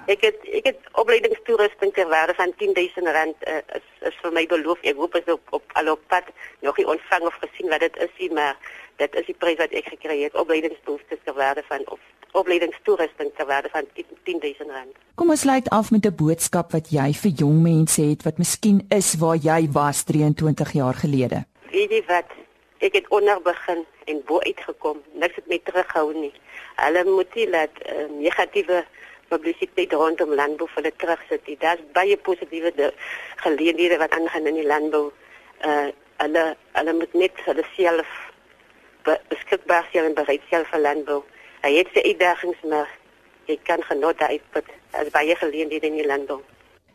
Ek 0.06 0.20
het 0.20 0.38
ek 0.52 0.64
het 0.64 0.80
opleidingstoerusting 0.92 1.92
ter 1.92 2.08
waarde 2.08 2.34
van 2.34 2.52
10000 2.56 3.06
rand 3.06 3.36
uh, 3.48 3.56
is 3.78 3.86
is 4.08 4.16
vir 4.22 4.32
my 4.32 4.46
beloof. 4.46 4.78
Ek 4.80 4.96
hoop 4.96 5.14
is 5.14 5.32
op 5.32 5.42
op 5.50 5.64
al 5.72 5.90
op 5.92 6.00
pad 6.06 6.24
nog 6.60 6.76
nie 6.76 6.86
ontvang 6.86 7.22
of 7.22 7.34
gesien 7.40 7.68
wat 7.68 7.80
dit 7.80 7.96
is 7.96 8.14
nie, 8.18 8.32
maar 8.32 8.56
dit 8.96 9.14
is 9.14 9.26
die 9.26 9.34
prys 9.34 9.58
wat 9.58 9.70
ek 9.70 9.84
gekry 9.84 10.22
het 10.22 10.34
opleidingstoerusting 10.34 11.20
ter 11.24 11.34
waarde 11.34 11.62
van 11.68 11.82
of 11.86 12.00
opleidingstoerusting 12.32 13.30
ter 13.36 13.46
waarde 13.46 13.68
van 13.72 13.84
10000 14.22 14.70
rand. 14.70 14.94
Kom 15.14 15.30
ons 15.30 15.40
sluit 15.40 15.68
af 15.68 15.90
met 15.90 16.06
'n 16.06 16.14
boodskap 16.14 16.72
wat 16.72 16.88
jy 16.90 17.12
vir 17.12 17.30
jong 17.30 17.62
mense 17.62 18.02
het 18.02 18.22
wat 18.22 18.38
miskien 18.38 18.86
is 18.88 19.14
waar 19.14 19.36
jy 19.36 19.68
was 19.72 20.02
23 20.04 20.72
jaar 20.72 20.94
gelede. 20.94 21.44
Weet 21.70 21.90
jy 21.90 22.02
wat? 22.06 22.30
Ek 22.78 22.92
het 22.94 23.08
onder 23.08 23.42
begin 23.42 23.84
en 24.06 24.22
bo 24.26 24.40
uitgekom. 24.40 25.02
Niks 25.12 25.38
het 25.40 25.48
my 25.50 25.58
terughou 25.64 26.12
nie. 26.14 26.32
Hulle 26.80 27.04
moet 27.08 27.34
nie 27.34 27.48
laat 27.50 27.82
uh, 27.84 28.06
negatiewe 28.18 28.84
publisiteit 29.28 29.92
rondom 29.92 30.34
landbou 30.38 30.68
vir 30.70 30.82
hulle 30.82 30.92
terugsit. 31.02 31.48
Daar's 31.60 31.82
baie 31.96 32.16
positiewe 32.16 32.92
geleenthede 33.42 33.98
wat 34.02 34.14
aangaan 34.14 34.46
in 34.52 34.60
die 34.62 34.66
landbou. 34.66 35.10
Uh 35.66 35.88
hulle 36.16 36.44
hulle 36.72 36.92
moet 36.96 37.12
net 37.12 37.40
hulle 37.44 37.64
self 37.74 38.12
beskikbaar 39.04 39.84
stel 39.90 40.06
en 40.08 40.14
bereid 40.16 40.42
stel 40.46 40.64
vir 40.70 40.80
landbou. 40.80 41.18
Hy 41.60 41.72
het 41.76 41.90
sy 41.92 42.04
uitdagings 42.06 42.62
maar 42.70 42.88
hy 43.46 43.58
kan 43.68 43.82
genot 43.84 44.22
uitput 44.22 44.70
as 44.96 45.12
baie 45.12 45.36
geleenthede 45.36 45.90
in 45.90 46.00
die 46.00 46.06
landbou. 46.08 46.40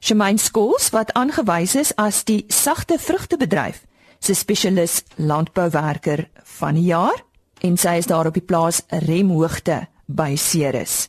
Shemaine 0.02 0.42
Schools 0.42 0.90
wat 0.96 1.14
aangewys 1.14 1.76
is 1.78 1.94
as 2.02 2.24
die 2.26 2.44
sagte 2.50 2.98
vrugtebedryf 2.98 3.84
se 4.22 4.36
spesialis 4.38 5.02
landbouwerker 5.18 6.28
van 6.60 6.78
die 6.78 6.90
jaar 6.92 7.24
en 7.66 7.78
sy 7.78 7.98
is 8.02 8.10
daar 8.10 8.30
op 8.30 8.38
die 8.38 8.46
plaas 8.46 8.82
Remhoogte 9.06 9.84
by 10.06 10.36
Ceres. 10.38 11.08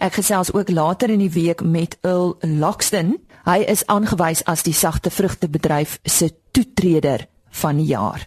Ek 0.00 0.16
gesels 0.16 0.52
ook 0.52 0.70
later 0.72 1.12
in 1.12 1.20
die 1.20 1.32
week 1.32 1.60
met 1.60 1.98
Earl 2.00 2.36
Lockston. 2.40 3.18
Hy 3.44 3.60
is 3.68 3.84
aangewys 3.92 4.40
as 4.48 4.64
die 4.64 4.74
sagte 4.76 5.12
vrugtebedryf 5.12 5.98
se 6.04 6.30
toetreder 6.52 7.26
van 7.62 7.76
die 7.80 7.90
jaar. 7.92 8.24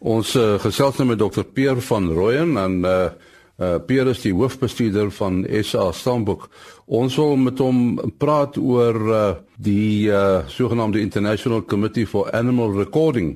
Ons 0.00 0.34
uh, 0.34 0.56
gesels 0.58 0.98
nou 0.98 1.10
met 1.12 1.20
Dr 1.20 1.44
Peer 1.44 1.80
van 1.90 2.08
Rooyen 2.10 2.56
en 2.58 2.80
uh 2.84 3.10
Uh 3.60 3.76
Pierre 3.86 4.14
is 4.14 4.22
die 4.24 4.32
hoofbestuurder 4.32 5.10
van 5.12 5.42
SA 5.60 5.90
Stamboek. 5.92 6.46
Ons 6.86 7.16
wil 7.20 7.36
met 7.36 7.58
hom 7.60 7.98
praat 8.16 8.56
oor 8.56 8.96
uh 8.96 9.18
die 9.60 10.08
uh 10.08 10.46
sogenaamde 10.48 11.00
International 11.00 11.60
Committee 11.68 12.06
for 12.06 12.30
Animal 12.32 12.72
Recording 12.78 13.34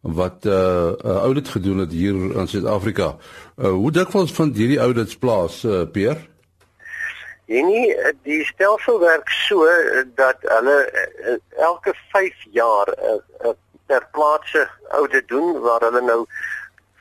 wat 0.00 0.46
uh 0.46 0.94
'n 0.94 1.18
audit 1.26 1.48
gedoen 1.48 1.78
het 1.78 1.92
hier 1.92 2.14
in 2.14 2.46
Suid-Afrika. 2.48 3.16
Uh 3.58 3.74
hoe 3.74 3.90
dikwels 3.90 4.32
vind 4.32 4.56
hierdie 4.56 4.78
audits 4.78 5.16
plaas, 5.16 5.64
uh 5.64 5.82
Pierre? 5.90 6.22
En 7.46 7.66
nie 7.66 7.96
die 8.22 8.44
stelsel 8.44 9.00
werk 9.00 9.28
so 9.28 9.66
dat 10.14 10.36
hulle 10.40 10.78
elke 11.56 11.94
5 12.12 12.34
jaar 12.50 12.88
'n 12.94 13.02
uh, 13.02 13.48
uh, 13.48 13.52
ter 13.86 14.06
plaatse 14.12 14.68
audit 14.88 15.28
doen 15.28 15.60
waar 15.60 15.80
hulle 15.80 16.00
nou 16.00 16.26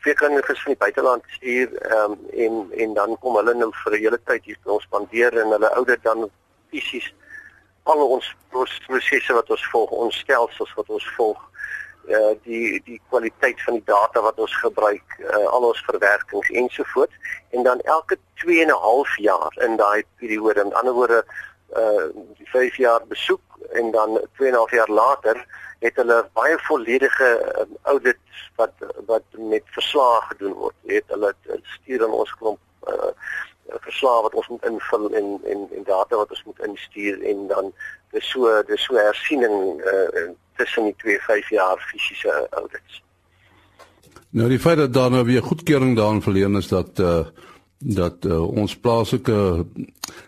veekinders 0.03 0.63
van 0.63 0.73
die 0.73 0.83
buiteland 0.85 1.23
stuur 1.37 1.69
um, 1.97 2.15
en 2.45 2.69
en 2.85 2.93
dan 2.93 3.17
kom 3.19 3.35
hulle 3.39 3.53
nou 3.53 3.71
vir 3.83 3.93
'n 3.93 4.03
hele 4.05 4.19
tyd 4.29 4.43
hier 4.45 4.57
ons 4.63 4.83
spandeer 4.83 5.37
en 5.41 5.55
hulle 5.55 5.69
ouder 5.79 5.99
dan 6.01 6.29
fisies 6.69 7.13
al 7.83 8.03
ons 8.07 8.27
prosesse 8.87 9.33
wat 9.33 9.49
ons 9.49 9.65
volg, 9.71 9.91
ons 9.91 10.19
stelsels 10.23 10.73
wat 10.77 10.89
ons 10.89 11.07
volg, 11.17 11.39
uh 12.11 12.33
die 12.43 12.81
die 12.83 12.99
kwaliteit 13.09 13.59
van 13.63 13.77
die 13.79 13.87
data 13.87 14.21
wat 14.23 14.39
ons 14.39 14.55
gebruik, 14.59 15.17
uh, 15.23 15.45
al 15.55 15.69
ons 15.69 15.83
verwerkings 15.87 16.51
ensovoorts. 16.63 17.15
En 17.55 17.63
dan 17.63 17.79
elke 17.95 18.17
2 18.43 18.61
en 18.61 18.71
'n 18.71 18.83
half 18.87 19.17
jaar 19.17 19.53
in 19.67 19.75
daai 19.75 20.03
periode, 20.19 20.63
met 20.63 20.73
ander 20.73 20.93
woorde 20.93 21.25
uh 21.77 22.07
die 22.37 22.49
5 22.49 22.77
jaar 22.77 23.01
besoek 23.07 23.41
en 23.71 23.91
dan 23.91 24.19
2 24.35 24.47
en 24.47 24.53
'n 24.53 24.57
half 24.57 24.71
jaar 24.71 24.89
later 24.89 25.45
het 25.79 25.95
hulle 25.95 26.19
baie 26.33 26.57
volledige 26.67 27.29
um, 27.61 27.77
audits 27.81 28.49
wat 28.55 28.73
wat 29.05 29.23
met 29.31 29.63
verslae 29.65 30.21
gedoen 30.29 30.53
word. 30.53 30.75
Het 30.85 31.03
hulle 31.07 31.33
stuur 31.63 32.03
aan 32.03 32.15
ons 32.21 32.35
klomp 32.39 32.59
uh, 32.87 33.11
verslae 33.67 34.21
wat 34.21 34.33
ons 34.33 34.47
moet 34.47 34.65
invul 34.65 35.09
en 35.19 35.39
en 35.43 35.67
en 35.77 35.83
data 35.83 36.15
wat 36.15 36.29
ons 36.29 36.43
moet 36.43 36.65
instuur 36.67 37.21
en 37.31 37.47
dan 37.47 37.71
dis 38.11 38.29
so 38.29 38.63
dis 38.67 38.83
so 38.83 38.95
hersiening 38.95 39.81
uh, 39.93 40.29
tussen 40.55 40.83
die 40.83 40.95
2 40.97 41.19
5 41.19 41.49
jaar 41.49 41.87
fisiese 41.91 42.47
audits. 42.49 43.01
Nou 44.29 44.49
die 44.49 44.59
feit 44.59 44.77
dat 44.77 44.93
daar 44.93 45.11
nou 45.11 45.25
weer 45.25 45.43
goedkeuring 45.43 45.97
daarin 45.97 46.21
verleen 46.21 46.55
is 46.55 46.67
dat 46.67 46.99
uh 46.99 47.25
dat 47.83 48.25
uh, 48.25 48.39
ons 48.47 48.75
plaaslike 48.77 49.65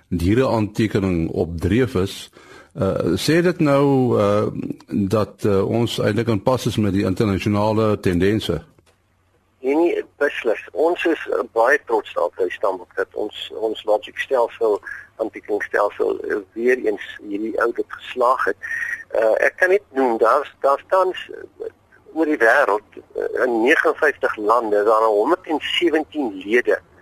diere 0.07 0.47
aantekening 0.47 1.29
op 1.29 1.59
dreef 1.59 1.95
is 1.95 2.29
uh 2.75 3.15
sê 3.15 3.39
dit 3.41 3.59
nou 3.63 4.19
uh 4.19 4.47
dat 4.87 5.45
uh, 5.47 5.61
ons 5.63 5.99
eintlik 6.03 6.27
in 6.27 6.41
pas 6.43 6.65
is 6.65 6.75
met 6.75 6.91
die 6.93 7.05
internasionale 7.07 7.99
tendense. 7.99 8.63
Nee, 9.59 10.03
beslis. 10.17 10.59
Ons 10.71 11.05
is 11.05 11.21
uh, 11.31 11.39
baie 11.55 11.79
trots 11.85 12.17
op 12.19 12.35
die 12.37 12.51
standpunt 12.51 12.91
dat 12.95 13.15
ons 13.15 13.51
ons 13.55 13.83
logic 13.87 14.19
stelsel 14.19 14.75
aantekeningsstelsel 15.23 16.19
uh, 16.19 16.41
weer 16.53 16.83
eens 16.83 17.05
hierdie 17.23 17.55
oude 17.61 17.85
geslaag 17.87 18.43
het. 18.51 18.67
Uh 19.15 19.31
ek 19.47 19.55
kan 19.61 19.71
net 19.71 19.85
noem 19.95 20.17
daar's 20.19 20.51
daar 20.59 20.83
staan 20.87 21.15
oor 22.11 22.27
die 22.27 22.41
wêreld 22.43 22.99
uh, 22.99 23.45
in 23.45 23.61
59 23.63 24.35
lande 24.35 24.83
daar 24.83 25.07
117 25.07 26.43
lede 26.43 26.75
uh 26.75 26.94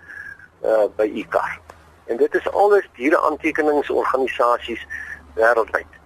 by 0.96 1.08
ICAR. 1.12 1.60
En 2.06 2.18
dit 2.18 2.36
is 2.36 2.52
alles 2.52 2.88
diere 2.96 3.20
aantekeningsorganisasies 3.20 4.86
wêreldwyd. 5.36 6.00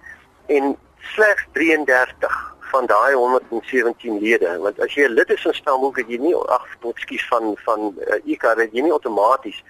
En 0.46 0.76
slegs 0.98 1.46
33 1.52 2.56
van 2.70 2.86
daai 2.86 3.14
117 3.14 4.18
lede, 4.20 4.58
want 4.58 4.80
as 4.80 4.94
jy 4.94 5.06
'n 5.08 5.16
lid 5.18 5.30
is 5.30 5.42
van 5.42 5.54
Stamboek, 5.54 5.96
het 5.96 6.08
jy 6.08 6.18
nie 6.18 6.34
ag, 6.36 6.66
ekskuus 6.90 7.26
van 7.28 7.56
van 7.64 7.94
uh, 7.96 8.14
eh, 8.14 8.20
ICA, 8.24 8.54
het 8.56 8.72
jy 8.72 8.82
nie 8.82 8.92
outomaties 8.92 9.62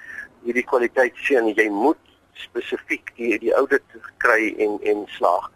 hierdie 0.43 0.65
kwaliteit 0.65 1.15
sien. 1.17 1.53
Jy 1.55 1.69
moet 1.69 1.99
spesifiek 2.33 3.13
die 3.17 3.39
die 3.39 3.55
audit 3.55 3.85
kry 4.17 4.55
en 4.59 4.79
en 4.83 5.07
slaag. 5.07 5.51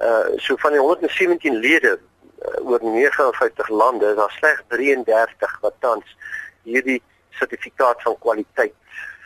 Uh 0.00 0.36
so 0.36 0.56
van 0.56 0.72
die 0.72 0.80
117 0.80 1.56
lede 1.56 1.98
uh, 1.98 2.70
oor 2.70 2.82
59 2.82 3.68
lande, 3.68 4.14
daar 4.14 4.34
slegs 4.38 4.62
33 4.68 5.60
wat 5.60 5.74
tans 5.80 6.16
hierdie 6.62 7.02
sertifikaat 7.38 8.02
van 8.02 8.18
kwaliteit 8.24 8.74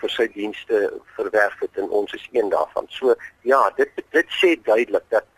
vir 0.03 0.11
sy 0.11 0.27
dienste 0.35 0.81
verwerf 1.16 1.61
het 1.62 1.79
en 1.83 1.90
ons 2.01 2.12
is 2.18 2.25
een 2.33 2.51
daarvan. 2.51 2.88
So 2.90 3.14
ja, 3.48 3.62
dit 3.77 4.03
dit 4.16 4.35
sê 4.40 4.55
duidelik 4.64 5.07
dat 5.14 5.29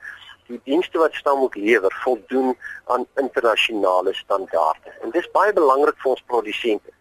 die 0.48 0.60
dienste 0.68 1.00
wat 1.00 1.14
staan 1.16 1.38
moet 1.38 1.54
lewer 1.56 1.94
voldoen 2.04 2.52
aan 2.92 3.06
internasionale 3.20 4.12
standaarde. 4.14 4.92
En 5.02 5.10
dis 5.10 5.30
baie 5.32 5.52
belangrik 5.52 5.96
vir 6.02 6.10
ons 6.12 6.26
produsente 6.32 6.92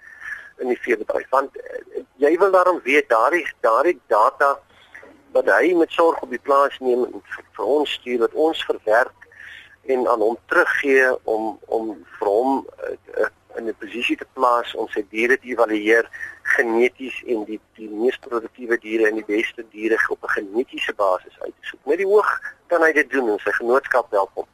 in 0.61 0.69
die 0.71 0.79
veebedryf 0.85 1.29
want 1.33 1.57
uh, 1.57 2.03
jy 2.21 2.35
wil 2.39 2.53
daarom 2.53 2.79
weet 2.85 3.09
daardie 3.09 3.45
daardie 3.65 3.97
data 4.11 4.53
wat 5.33 5.49
hy 5.49 5.73
met 5.77 5.91
sorg 5.91 6.21
op 6.21 6.29
die 6.29 6.41
plaas 6.47 6.77
neem 6.79 7.05
en 7.07 7.21
vir, 7.35 7.45
vir 7.57 7.71
ons 7.77 7.95
stuur 7.99 8.19
wat 8.25 8.35
ons 8.47 8.65
verwerk 8.69 9.29
en 9.93 10.05
aan 10.07 10.21
hom 10.21 10.37
teruggee 10.51 11.09
om 11.35 11.55
om 11.77 11.89
vir 12.19 12.29
hom 12.29 12.59
uh, 12.61 12.93
uh, 13.17 13.31
in 13.57 13.67
'n 13.67 13.75
posisie 13.79 14.17
te 14.17 14.25
plaas 14.33 14.75
om 14.75 14.87
sy 14.87 15.05
diere 15.09 15.37
te 15.37 15.47
evalueer 15.47 16.09
geneties 16.55 17.23
en 17.25 17.45
die 17.45 17.59
die 17.75 17.89
mees 17.89 18.17
produktiewe 18.17 18.77
diere 18.77 19.07
en 19.07 19.15
die 19.15 19.29
beste 19.35 19.65
diere 19.69 19.97
op 20.09 20.23
'n 20.23 20.35
genetiese 20.37 20.93
basis 20.93 21.39
uit 21.39 21.53
te 21.59 21.67
soek. 21.67 21.85
Met 21.85 21.97
die 21.97 22.07
oog 22.07 22.41
kan 22.67 22.81
hy 22.81 22.91
dit 22.91 23.09
doen 23.09 23.29
en 23.29 23.39
sy 23.39 23.51
genootskap 23.51 24.11
help 24.11 24.31
hom 24.33 24.47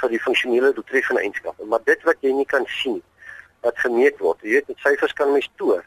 vir 0.00 0.08
die 0.08 0.20
funksionele 0.20 0.72
doeltreffende 0.72 1.22
eienskappe. 1.22 1.64
Maar 1.64 1.84
dit 1.84 2.02
wat 2.02 2.16
jy 2.20 2.32
nie 2.32 2.46
kan 2.46 2.66
sien 2.66 3.02
wat 3.60 3.78
gemeet 3.78 4.18
word, 4.18 4.40
jy 4.42 4.50
weet, 4.50 4.68
met 4.68 4.78
syfers 4.78 5.12
kan 5.12 5.32
mens 5.32 5.50
toer. 5.56 5.84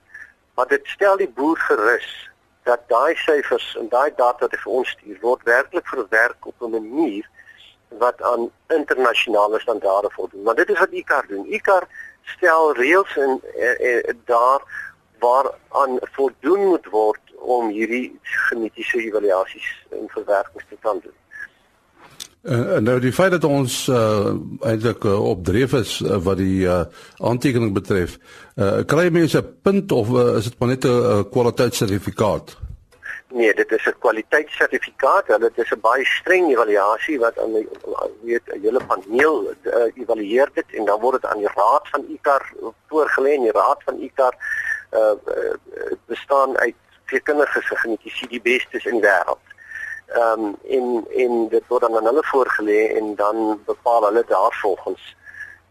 Maar 0.55 0.67
dit 0.67 0.87
stel 0.87 1.17
die 1.17 1.29
boer 1.29 1.57
gerus 1.57 2.29
dat 2.63 2.85
daai 2.87 3.15
syfers 3.15 3.75
en 3.79 3.89
daai 3.89 4.11
data 4.15 4.45
wat 4.45 4.51
hy 4.51 4.57
vir 4.57 4.75
ons 4.79 4.89
stuur 4.89 5.19
word 5.21 5.43
werklik 5.43 5.87
verwerk 5.87 6.45
op 6.45 6.61
'n 6.61 6.71
manier 6.71 7.29
wat 7.99 8.21
aan 8.21 8.49
internasionale 8.67 9.59
standaarde 9.59 10.09
voldoen. 10.11 10.43
Maar 10.43 10.55
dit 10.55 10.69
is 10.69 10.79
wat 10.79 10.91
ICAR 10.91 11.27
doen. 11.27 11.45
ICAR 11.45 11.87
stel 12.23 12.73
reëls 12.73 13.17
en 13.17 13.39
eh, 13.55 13.97
eh, 13.97 14.15
daar 14.25 14.62
waar 15.19 15.51
aan 15.69 15.97
voldoen 16.01 16.67
moet 16.67 16.88
word 16.91 17.21
om 17.39 17.69
hierdie 17.69 18.19
genetiese 18.21 18.99
evaluasies 19.03 19.86
en 19.91 20.07
verwerkings 20.07 20.65
te 20.69 20.77
kan 20.81 20.99
doen. 21.03 21.17
Uh, 22.43 22.77
nou 22.83 22.97
die 22.99 23.13
feit 23.15 23.31
dat 23.31 23.45
ons 23.47 23.86
uh, 23.88 24.33
eintlik 24.67 25.05
uh, 25.07 25.15
opdreef 25.29 25.73
is 25.79 25.93
uh, 26.03 26.17
wat 26.25 26.41
die 26.41 26.65
uh, 26.67 26.81
aantekening 27.23 27.71
betref, 27.71 28.17
uh, 28.59 28.81
kry 28.83 29.07
mense 29.07 29.39
'n 29.39 29.55
punt 29.63 29.91
of 29.95 30.12
uh, 30.12 30.36
is 30.38 30.49
dit 30.51 30.59
maar 30.59 30.73
net 30.75 30.83
'n 30.83 30.91
uh, 30.91 31.21
kwaliteitssertifikaat? 31.31 32.57
Nee, 33.33 33.53
dit 33.53 33.71
is 33.71 33.85
'n 33.85 33.99
kwaliteitssertifikaat. 33.99 35.25
Dit 35.39 35.57
is 35.57 35.71
'n 35.71 35.79
baie 35.79 36.05
streng 36.05 36.51
evaluasie 36.51 37.19
wat 37.19 37.39
aan 37.39 37.53
weet 38.21 38.45
'n 38.45 38.61
hele 38.61 38.81
paneel 38.85 39.53
uh, 39.63 39.97
evalueer 40.01 40.49
dit 40.53 40.69
en 40.77 40.85
dan 40.85 40.99
word 40.99 41.21
dit 41.21 41.31
aan 41.31 41.37
die 41.37 41.53
raad 41.55 41.85
van 41.89 42.05
ICAR 42.07 42.53
voorgelê 42.87 43.31
en 43.33 43.41
die 43.41 43.51
raad 43.51 43.83
van 43.83 43.97
ICAR 43.99 44.35
uh, 44.91 45.11
bestaan 46.05 46.57
uit 46.57 46.75
veekundiges 47.05 47.67
se 47.67 47.75
genetiese 47.75 48.27
die 48.27 48.41
bestes 48.41 48.85
in 48.85 48.99
die 48.99 49.09
wêreld. 49.09 49.45
Ehm 50.07 50.43
um, 50.43 50.55
en 50.77 51.05
en 51.23 51.47
dit 51.49 51.63
word 51.67 51.81
dan 51.81 51.97
aan 51.97 52.09
hulle 52.11 52.25
voorgelê 52.33 52.81
en 52.99 53.15
dan 53.15 53.61
bepaal 53.65 54.03
hulle 54.05 54.23
daarvolgens 54.27 55.15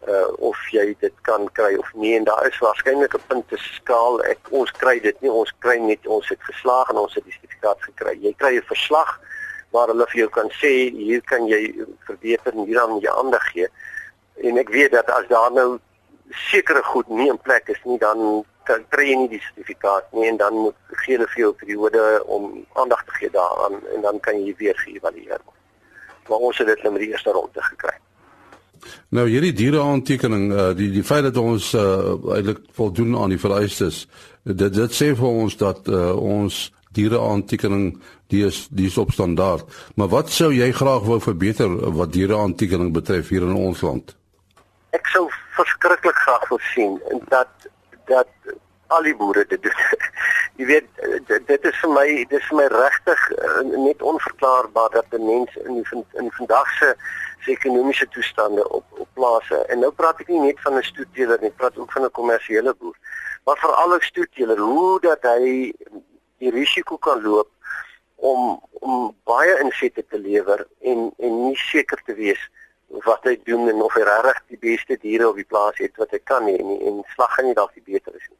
uh 0.07 0.33
of 0.37 0.57
jy 0.71 0.95
dit 0.99 1.13
kan 1.21 1.47
kry 1.51 1.75
of 1.75 1.93
nie. 1.93 2.15
En 2.17 2.23
daar 2.23 2.47
is 2.47 2.57
waarskynlik 2.59 3.13
'n 3.15 3.27
punte 3.27 3.57
skaal. 3.57 4.23
Ek 4.23 4.39
ons 4.49 4.71
kry 4.71 4.99
dit 4.99 5.21
nie. 5.21 5.31
Ons 5.31 5.53
kry 5.59 5.77
net 5.77 6.07
ons 6.07 6.29
het 6.29 6.43
geslaag 6.43 6.89
en 6.89 6.97
ons 6.97 7.13
het 7.13 7.23
die 7.23 7.31
sertifikaat 7.31 7.81
gekry. 7.81 8.17
Jy 8.21 8.33
kry 8.37 8.55
'n 8.57 8.71
verslag 8.73 9.19
waar 9.71 9.87
hulle 9.87 10.05
vir 10.07 10.19
jou 10.19 10.29
kan 10.29 10.49
sê 10.49 10.91
hier 10.91 11.21
kan 11.21 11.47
jy 11.47 11.85
verbeter 12.05 12.53
en 12.53 12.65
hier 12.65 12.75
dan 12.75 12.99
jy 12.99 13.09
aandag 13.09 13.45
gee. 13.51 13.67
En 14.35 14.57
ek 14.57 14.69
weet 14.69 14.91
dat 14.91 15.09
as 15.09 15.27
daar 15.27 15.51
nou 15.51 15.79
sekere 16.29 16.83
goed 16.83 17.07
nie 17.09 17.29
in 17.29 17.37
plek 17.37 17.69
is 17.69 17.83
nie 17.83 17.97
dan 17.97 18.45
kry 18.89 19.09
jy 19.09 19.15
nie 19.15 19.29
die 19.29 19.41
sertifikaat 19.41 20.13
nie 20.13 20.27
en 20.27 20.37
dan 20.37 20.53
moet 20.53 20.75
gee 21.03 21.17
hulle 21.17 21.27
vir 21.27 21.39
jou 21.39 21.51
'n 21.51 21.55
periode 21.55 22.23
om 22.25 22.65
aandag 22.73 23.03
te 23.05 23.11
gee 23.11 23.29
daaraan 23.29 23.87
en 23.95 24.01
dan 24.01 24.19
kan 24.19 24.45
jy 24.45 24.55
weer 24.57 24.75
geëvalueer 24.75 25.41
word. 25.45 25.61
Maar 26.27 26.37
ons 26.37 26.57
het 26.57 26.67
dit 26.67 26.83
net 26.83 26.99
die 26.99 27.09
eerste 27.09 27.31
ronde 27.31 27.61
gekry 27.61 27.97
Nou 29.09 29.27
hierdie 29.29 29.53
diereaantekening, 29.53 30.51
uh, 30.51 30.69
die 30.77 30.89
die 30.91 31.03
feit 31.03 31.23
dat 31.23 31.37
ons 31.37 31.73
uh, 31.73 32.13
eintlik 32.35 32.63
voldoen 32.73 33.17
aan 33.17 33.35
die 33.35 33.41
vereistes, 33.41 34.07
dit 34.43 34.73
dit 34.73 34.95
sê 34.95 35.13
vir 35.15 35.29
ons 35.43 35.57
dat 35.57 35.87
uh, 35.87 36.11
ons 36.17 36.71
diereaantekening 36.93 37.93
die 38.33 38.43
is 38.47 38.67
die 38.71 38.87
is 38.89 38.97
op 38.97 39.11
standaard. 39.11 39.69
Maar 39.95 40.09
wat 40.13 40.33
sou 40.33 40.51
jy 40.53 40.71
graag 40.71 41.05
wou 41.07 41.19
verbeter 41.21 41.69
wat 41.97 42.13
diereaantekening 42.13 42.93
betref 42.93 43.29
hier 43.33 43.45
in 43.47 43.55
ons 43.55 43.81
land? 43.81 44.15
Ek 44.93 45.07
sou 45.13 45.27
verskriklik 45.57 46.17
graag 46.25 46.47
wil 46.49 46.61
sien 46.73 46.99
dat 47.29 47.49
dat 48.09 48.29
al 48.93 49.05
die 49.07 49.15
boere 49.17 49.45
dit 49.49 49.61
doen. 49.63 49.79
jy 50.59 50.65
weet 50.69 50.89
dit, 51.27 51.47
dit 51.47 51.65
is 51.69 51.77
vir 51.81 51.93
my 51.95 52.07
dit 52.29 52.39
is 52.39 52.49
vir 52.51 52.59
my 52.61 52.67
regtig 52.73 53.27
net 53.73 54.01
onverklaarbaar 54.13 54.91
dat 54.97 55.17
'n 55.17 55.25
mens 55.25 55.55
in 55.65 55.81
die, 55.81 56.03
in 56.21 56.31
vandag 56.39 56.69
se 56.79 56.95
se 57.43 57.51
ekonomiese 57.51 58.07
toestande 58.09 58.69
op 58.69 58.85
op 58.97 59.07
plase. 59.13 59.65
En 59.71 59.79
nou 59.79 59.91
praat 59.91 60.19
ek 60.19 60.27
nie 60.27 60.39
net 60.39 60.61
van 60.65 60.77
'n 60.77 60.83
stoetteler 60.83 61.41
nie, 61.41 61.51
praat 61.51 61.77
ook 61.77 61.91
van 61.91 62.05
'n 62.05 62.11
kommersiële 62.11 62.73
boer. 62.79 62.97
Maar 63.45 63.57
veral 63.57 63.95
'n 63.95 64.01
stoetteler, 64.01 64.59
hoe 64.59 64.99
dat 64.99 65.21
hy 65.21 65.73
die 66.37 66.51
risiko 66.51 66.97
kan 66.97 67.21
loop 67.21 67.49
om 68.15 68.61
om 68.71 69.15
baie 69.23 69.59
insette 69.63 70.03
te 70.09 70.19
lewer 70.19 70.67
en 70.81 71.11
en 71.17 71.33
nie 71.45 71.57
seker 71.57 72.01
te 72.05 72.13
wees 72.13 72.49
wat 73.07 73.23
hy 73.23 73.33
doen 73.47 73.69
en 73.69 73.81
of 73.81 73.95
hy 73.97 74.03
regtig 74.07 74.41
die 74.53 74.59
beste 74.61 74.97
diere 75.01 75.29
op 75.29 75.39
die 75.39 75.47
plaas 75.49 75.79
het 75.81 75.97
wat 76.01 76.11
hy 76.11 76.19
kan 76.29 76.45
hê 76.49 76.57
nie 76.61 76.79
en 76.87 77.01
slag 77.15 77.31
gaan 77.35 77.49
nie 77.49 77.57
dalk 77.57 77.73
die 77.73 77.85
beter 77.93 78.13
is 78.19 78.27
nie. 78.29 78.39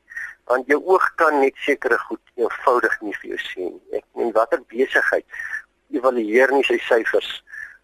Want 0.52 0.68
jou 0.68 0.80
oog 0.84 1.08
kan 1.16 1.40
net 1.40 1.58
sekere 1.66 1.98
goed 2.08 2.22
eenvoudig 2.36 3.00
nie 3.02 3.16
vir 3.22 3.30
jou 3.34 3.40
sien. 3.48 3.74
Ek 3.96 4.04
meen 4.20 4.34
watter 4.36 4.62
besigheid 4.76 5.26
evalueer 5.96 6.54
nie 6.54 6.66
sy 6.68 6.78
syfers 6.86 7.32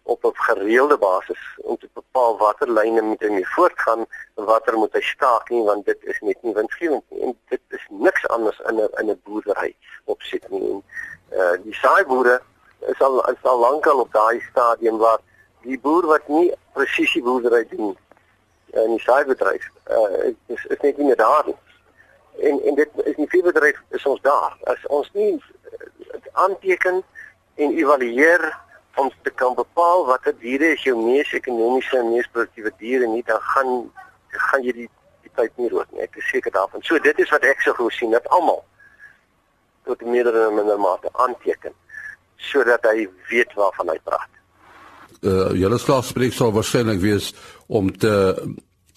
op 0.02 0.24
'n 0.24 0.34
gereelde 0.34 0.98
basis 0.98 1.38
om 1.56 1.78
te 1.78 1.88
bepaal 1.92 2.38
watter 2.38 2.72
lyne 2.72 3.02
moet 3.02 3.20
hy 3.20 3.44
voortgaan 3.44 4.06
en 4.34 4.44
watter 4.44 4.78
moet 4.78 4.92
hy 4.92 5.00
staak 5.00 5.48
nie 5.48 5.62
want 5.64 5.84
dit 5.84 6.04
is 6.04 6.20
net 6.20 6.42
nie 6.42 6.54
winsgewend 6.54 7.04
nie 7.10 7.20
en 7.20 7.38
dit 7.48 7.60
is 7.68 7.86
niks 7.88 8.28
anders 8.28 8.60
in 8.68 8.74
'n 8.74 8.88
in 9.00 9.10
'n 9.10 9.20
boerdery 9.24 9.76
opsit 10.04 10.50
nie. 10.50 10.70
En 10.70 10.82
uh 11.38 11.56
die 11.62 11.74
saaiboere 11.74 12.40
is 12.80 13.00
al 13.00 13.30
is 13.30 13.42
al 13.42 13.58
lankal 13.58 14.00
op 14.00 14.12
daai 14.12 14.40
stadium 14.50 14.98
waar 14.98 15.18
die 15.62 15.78
boer 15.78 16.06
wat 16.06 16.28
nie 16.28 16.54
presisie 16.72 17.22
boerdery 17.22 17.66
doen 17.70 17.96
uh, 18.74 18.82
in 18.82 18.90
die 18.90 19.00
saaibedryf 19.00 19.68
uh 19.90 20.34
is 20.46 20.64
is 20.64 20.80
net 20.80 20.96
nie 20.96 21.14
daar 21.14 21.46
nie. 21.46 21.56
En 22.38 22.62
en 22.62 22.74
dit 22.74 22.88
is 23.04 23.16
nie 23.16 23.28
veel 23.28 23.42
bedryf 23.42 23.82
is 23.88 24.06
ons 24.06 24.20
daar. 24.20 24.56
As 24.62 24.86
ons 24.86 25.10
nie 25.12 25.42
aanteken 26.32 27.02
en 27.54 27.76
evalueer 27.76 28.58
om 28.96 29.10
te 29.22 29.30
kan 29.30 29.54
bepaal 29.54 30.06
watter 30.06 30.34
diere 30.40 30.72
is 30.74 30.82
jou 30.82 30.96
mees 30.98 31.32
ekonomiese 31.36 31.98
en 31.98 32.10
mees 32.12 32.28
produktiewe 32.32 32.72
diere 32.78 33.06
nie 33.06 33.22
dan 33.26 33.40
gaan 33.52 33.70
gaan 34.48 34.64
jy 34.66 34.72
die 34.72 34.88
die 35.22 35.32
tyd 35.36 35.52
nie 35.58 35.68
rook 35.68 35.90
nie. 35.92 36.02
Ek 36.06 36.16
is 36.16 36.28
seker 36.30 36.52
daarvan. 36.54 36.82
So 36.86 36.98
dit 36.98 37.18
is 37.18 37.30
wat 37.30 37.44
ek 37.44 37.62
sou 37.64 37.74
gou 37.76 37.90
sien 37.94 38.14
dat 38.14 38.26
almal 38.34 38.62
tot 39.88 40.02
meerdere 40.06 40.48
en 40.48 40.58
minder 40.58 40.78
mate 40.80 41.10
aanteken 41.24 41.74
sodat 42.50 42.84
hy 42.88 43.06
weet 43.30 43.52
waarvan 43.58 43.92
hy 43.92 43.98
praat. 44.04 44.30
Uh 45.20 45.50
julle 45.60 45.78
slagspreek 45.78 46.32
sal 46.32 46.54
waarskynlik 46.56 47.00
wees 47.02 47.32
om 47.68 47.90
te 47.92 48.12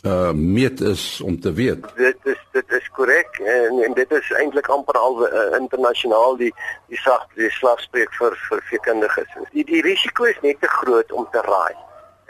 uh 0.04 0.32
meet 0.32 0.82
is 0.82 1.22
om 1.22 1.40
te 1.40 1.54
weet. 1.54 1.86
Dit 1.96 2.18
is 2.24 2.40
dit 2.52 2.72
is 2.72 2.90
korrek 2.92 3.38
en, 3.40 3.84
en 3.84 3.94
dit 3.94 4.12
is 4.12 4.32
eintlik 4.32 4.68
amper 4.68 4.98
al 5.00 5.22
uh, 5.28 5.44
internasionaal 5.60 6.36
die 6.42 6.52
die 6.92 7.00
sag 7.00 7.24
die 7.40 7.50
slagspreek 7.50 8.12
vir 8.20 8.36
vir 8.50 8.64
veekundiges. 8.72 9.38
Die 9.54 9.64
die 9.64 9.82
risiko 9.86 10.28
is 10.28 10.42
net 10.42 10.60
te 10.60 10.68
groot 10.68 11.12
om 11.12 11.28
te 11.32 11.44
raai. 11.48 11.76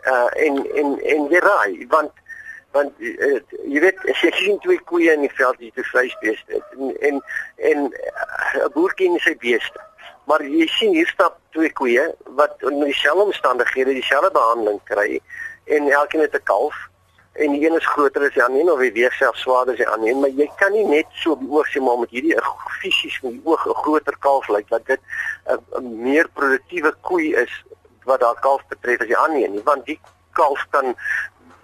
Uh 0.05 0.29
en 0.45 0.61
en 0.83 0.93
en 1.15 1.25
jy 1.33 1.41
raai 1.47 1.87
want 1.95 2.13
want 2.77 2.93
uh, 3.01 3.41
jy 3.65 3.81
weet 3.87 4.05
as 4.13 4.21
jy 4.21 4.31
sien 4.37 4.61
twee 4.61 4.85
koeie 4.93 5.17
in 5.17 5.25
die 5.25 5.33
veld 5.41 5.57
die 5.57 5.73
te 5.73 5.89
vleisbeeste 5.89 6.61
en 6.61 6.93
en 7.09 7.19
en 7.57 7.83
'n 7.89 7.91
uh, 8.61 8.69
boer 8.77 8.93
ken 9.01 9.17
sy 9.17 9.33
beeste. 9.41 9.81
Maar 10.29 10.45
jy 10.45 10.69
sien 10.77 10.93
hier 10.93 11.09
stap 11.09 11.41
twee 11.57 11.73
koeie 11.73 12.05
wat 12.37 12.53
in 12.61 12.83
dieselfde 12.85 13.29
omstandighede 13.33 13.97
dieselfde 13.97 14.31
behandeling 14.31 14.81
kry 14.85 15.21
en 15.65 15.89
elkeen 15.89 16.21
het 16.21 16.37
'n 16.37 16.49
kalf 16.53 16.77
en 17.33 17.51
die 17.51 17.65
een 17.65 17.75
is 17.75 17.87
groter 17.87 18.27
as 18.27 18.33
die 18.35 18.43
ander 18.43 18.73
of 18.73 18.79
hy 18.83 18.91
weeg 18.93 19.13
self 19.17 19.37
swaarder 19.41 19.73
as 19.73 19.81
die 19.81 19.89
ander 19.89 20.17
maar 20.21 20.33
jy 20.41 20.49
kan 20.61 20.73
nie 20.75 20.85
net 20.85 21.09
so 21.21 21.33
op 21.33 21.41
die 21.41 21.49
oog 21.49 21.69
sien 21.73 21.83
maar 21.83 21.99
met 22.01 22.13
hierdie 22.13 22.37
fisies 22.79 23.19
met 23.25 23.37
die 23.37 23.45
oog 23.49 23.65
'n 23.67 23.79
groter 23.81 24.17
kalf 24.27 24.49
lyk 24.55 24.69
dat 24.69 24.85
dit 24.85 25.01
'n 25.79 26.01
meer 26.07 26.29
produktiewe 26.33 26.93
koei 27.01 27.33
is 27.45 27.53
wat 28.05 28.19
daar 28.19 28.39
kalf 28.39 28.61
betref 28.69 29.01
as 29.01 29.07
die 29.07 29.17
ander 29.17 29.49
nie 29.49 29.63
want 29.63 29.85
die 29.85 29.99
kalf 30.33 30.65
kan 30.69 30.95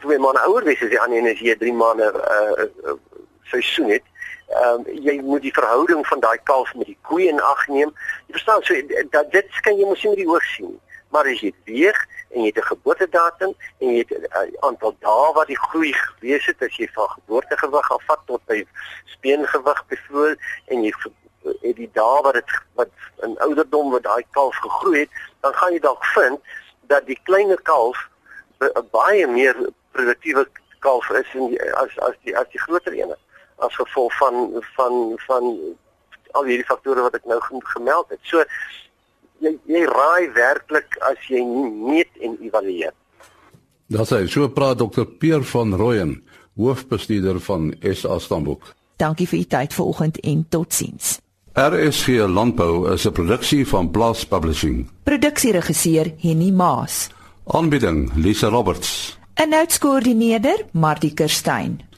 twee 0.01 0.17
maande 0.17 0.41
ouer 0.47 0.63
wees 0.63 0.81
as 0.81 0.89
die 0.89 1.01
ander 1.01 1.17
een 1.17 1.33
as 1.33 1.39
jy 1.39 1.55
3 1.55 1.73
maande 1.73 2.07
uh, 2.13 2.65
uh, 2.89 2.97
seisoen 3.43 3.89
het 3.89 4.05
Ehm 4.49 4.81
um, 4.81 5.01
jy 5.05 5.21
moet 5.21 5.41
die 5.41 5.53
verhouding 5.53 6.07
van 6.07 6.19
daai 6.19 6.37
kalf 6.43 6.73
met 6.73 6.87
die 6.89 6.97
koei 7.01 7.27
in 7.29 7.41
ag 7.41 7.67
neem. 7.67 7.91
Jy 8.25 8.33
verstaan 8.33 8.63
so 8.63 8.73
dat 9.09 9.31
dit 9.31 9.59
kan 9.61 9.77
jy 9.77 9.85
mos 9.85 10.01
nie 10.03 10.09
met 10.09 10.21
die 10.23 10.29
oog 10.29 10.45
sien 10.55 10.71
nie. 10.71 10.79
Maar 11.09 11.25
as 11.31 11.41
jy 11.41 11.53
weeg 11.65 11.99
en 12.29 12.41
jy 12.41 12.51
het 12.51 12.57
'n 12.57 12.71
geboortedatum 12.71 13.53
en 13.79 13.87
jy 13.93 13.97
het 13.97 14.11
'n 14.17 14.25
uh, 14.41 14.61
aantal 14.67 14.95
dae 14.99 15.33
wat 15.33 15.47
die 15.47 15.59
groei 15.69 15.93
gewees 15.93 16.45
het 16.45 16.61
as 16.61 16.75
jy 16.75 16.87
van 16.93 17.09
geboortegewig 17.09 17.91
afvat 17.91 18.21
tot 18.25 18.45
by 18.45 18.65
speengewig 19.05 19.85
byvoorbeeld 19.87 20.39
en 20.65 20.83
jy 20.83 20.93
het 21.61 21.75
die 21.75 21.89
dae 21.93 22.21
wat 22.21 22.33
dit 22.33 22.51
wat 22.73 22.89
in 23.21 23.37
ouderdom 23.39 23.91
wat 23.91 24.03
daai 24.03 24.25
kalf 24.31 24.55
gegroei 24.55 24.99
het, 24.99 25.09
dan 25.39 25.53
gaan 25.53 25.73
jy 25.73 25.79
dalk 25.79 26.05
vind 26.05 26.39
dat 26.81 27.05
die 27.05 27.19
kleiner 27.23 27.61
kalf 27.61 28.09
'n 28.59 28.87
baie 28.91 29.27
meer 29.27 29.55
produktiewe 29.91 30.47
kalf 30.79 31.09
is 31.09 31.33
in 31.33 31.47
die, 31.47 31.73
as 31.73 31.99
as 31.99 32.15
die 32.23 32.37
as 32.37 32.47
die 32.51 32.59
groter 32.59 32.93
een 32.97 33.15
as 33.57 33.75
gevolg 33.75 34.13
van 34.17 34.63
van 34.75 35.13
van 35.27 35.43
al 36.31 36.43
hierdie 36.43 36.65
faktore 36.65 37.01
wat 37.01 37.15
ek 37.17 37.25
nou 37.25 37.39
gemeld 37.73 38.09
het. 38.09 38.19
So 38.21 38.43
jy 39.39 39.55
jy 39.65 39.85
raai 39.85 40.31
werklik 40.35 40.97
as 41.11 41.17
jy 41.29 41.43
meet 41.43 42.11
en 42.21 42.37
evalueer. 42.41 42.93
Daar 43.89 44.05
sê 44.05 44.27
so 44.27 44.49
praat 44.49 44.77
dokter 44.77 45.05
Peer 45.05 45.43
van 45.43 45.73
Rooyen, 45.73 46.21
hoofbestuurder 46.55 47.39
van 47.39 47.73
SA 47.81 48.19
Stamboek. 48.19 48.75
Dankie 48.99 49.27
vir 49.27 49.39
u 49.39 49.43
tyd 49.43 49.73
vanoggend 49.73 50.19
en 50.19 50.45
totsiens. 50.49 51.17
RSG 51.53 52.27
Landbou 52.27 52.93
is 52.93 53.05
'n 53.05 53.11
produksie 53.11 53.67
van 53.67 53.91
Blast 53.91 54.29
Publishing. 54.29 54.87
Produksieregisseur 55.03 56.13
Henny 56.17 56.51
Maas. 56.51 57.09
Aanbieding 57.47 58.11
Lisa 58.15 58.47
Roberts. 58.47 59.17
'n 59.35 59.49
Noudskoördineerder 59.49 60.65
Martie 60.71 61.13
Kerstyn. 61.13 61.88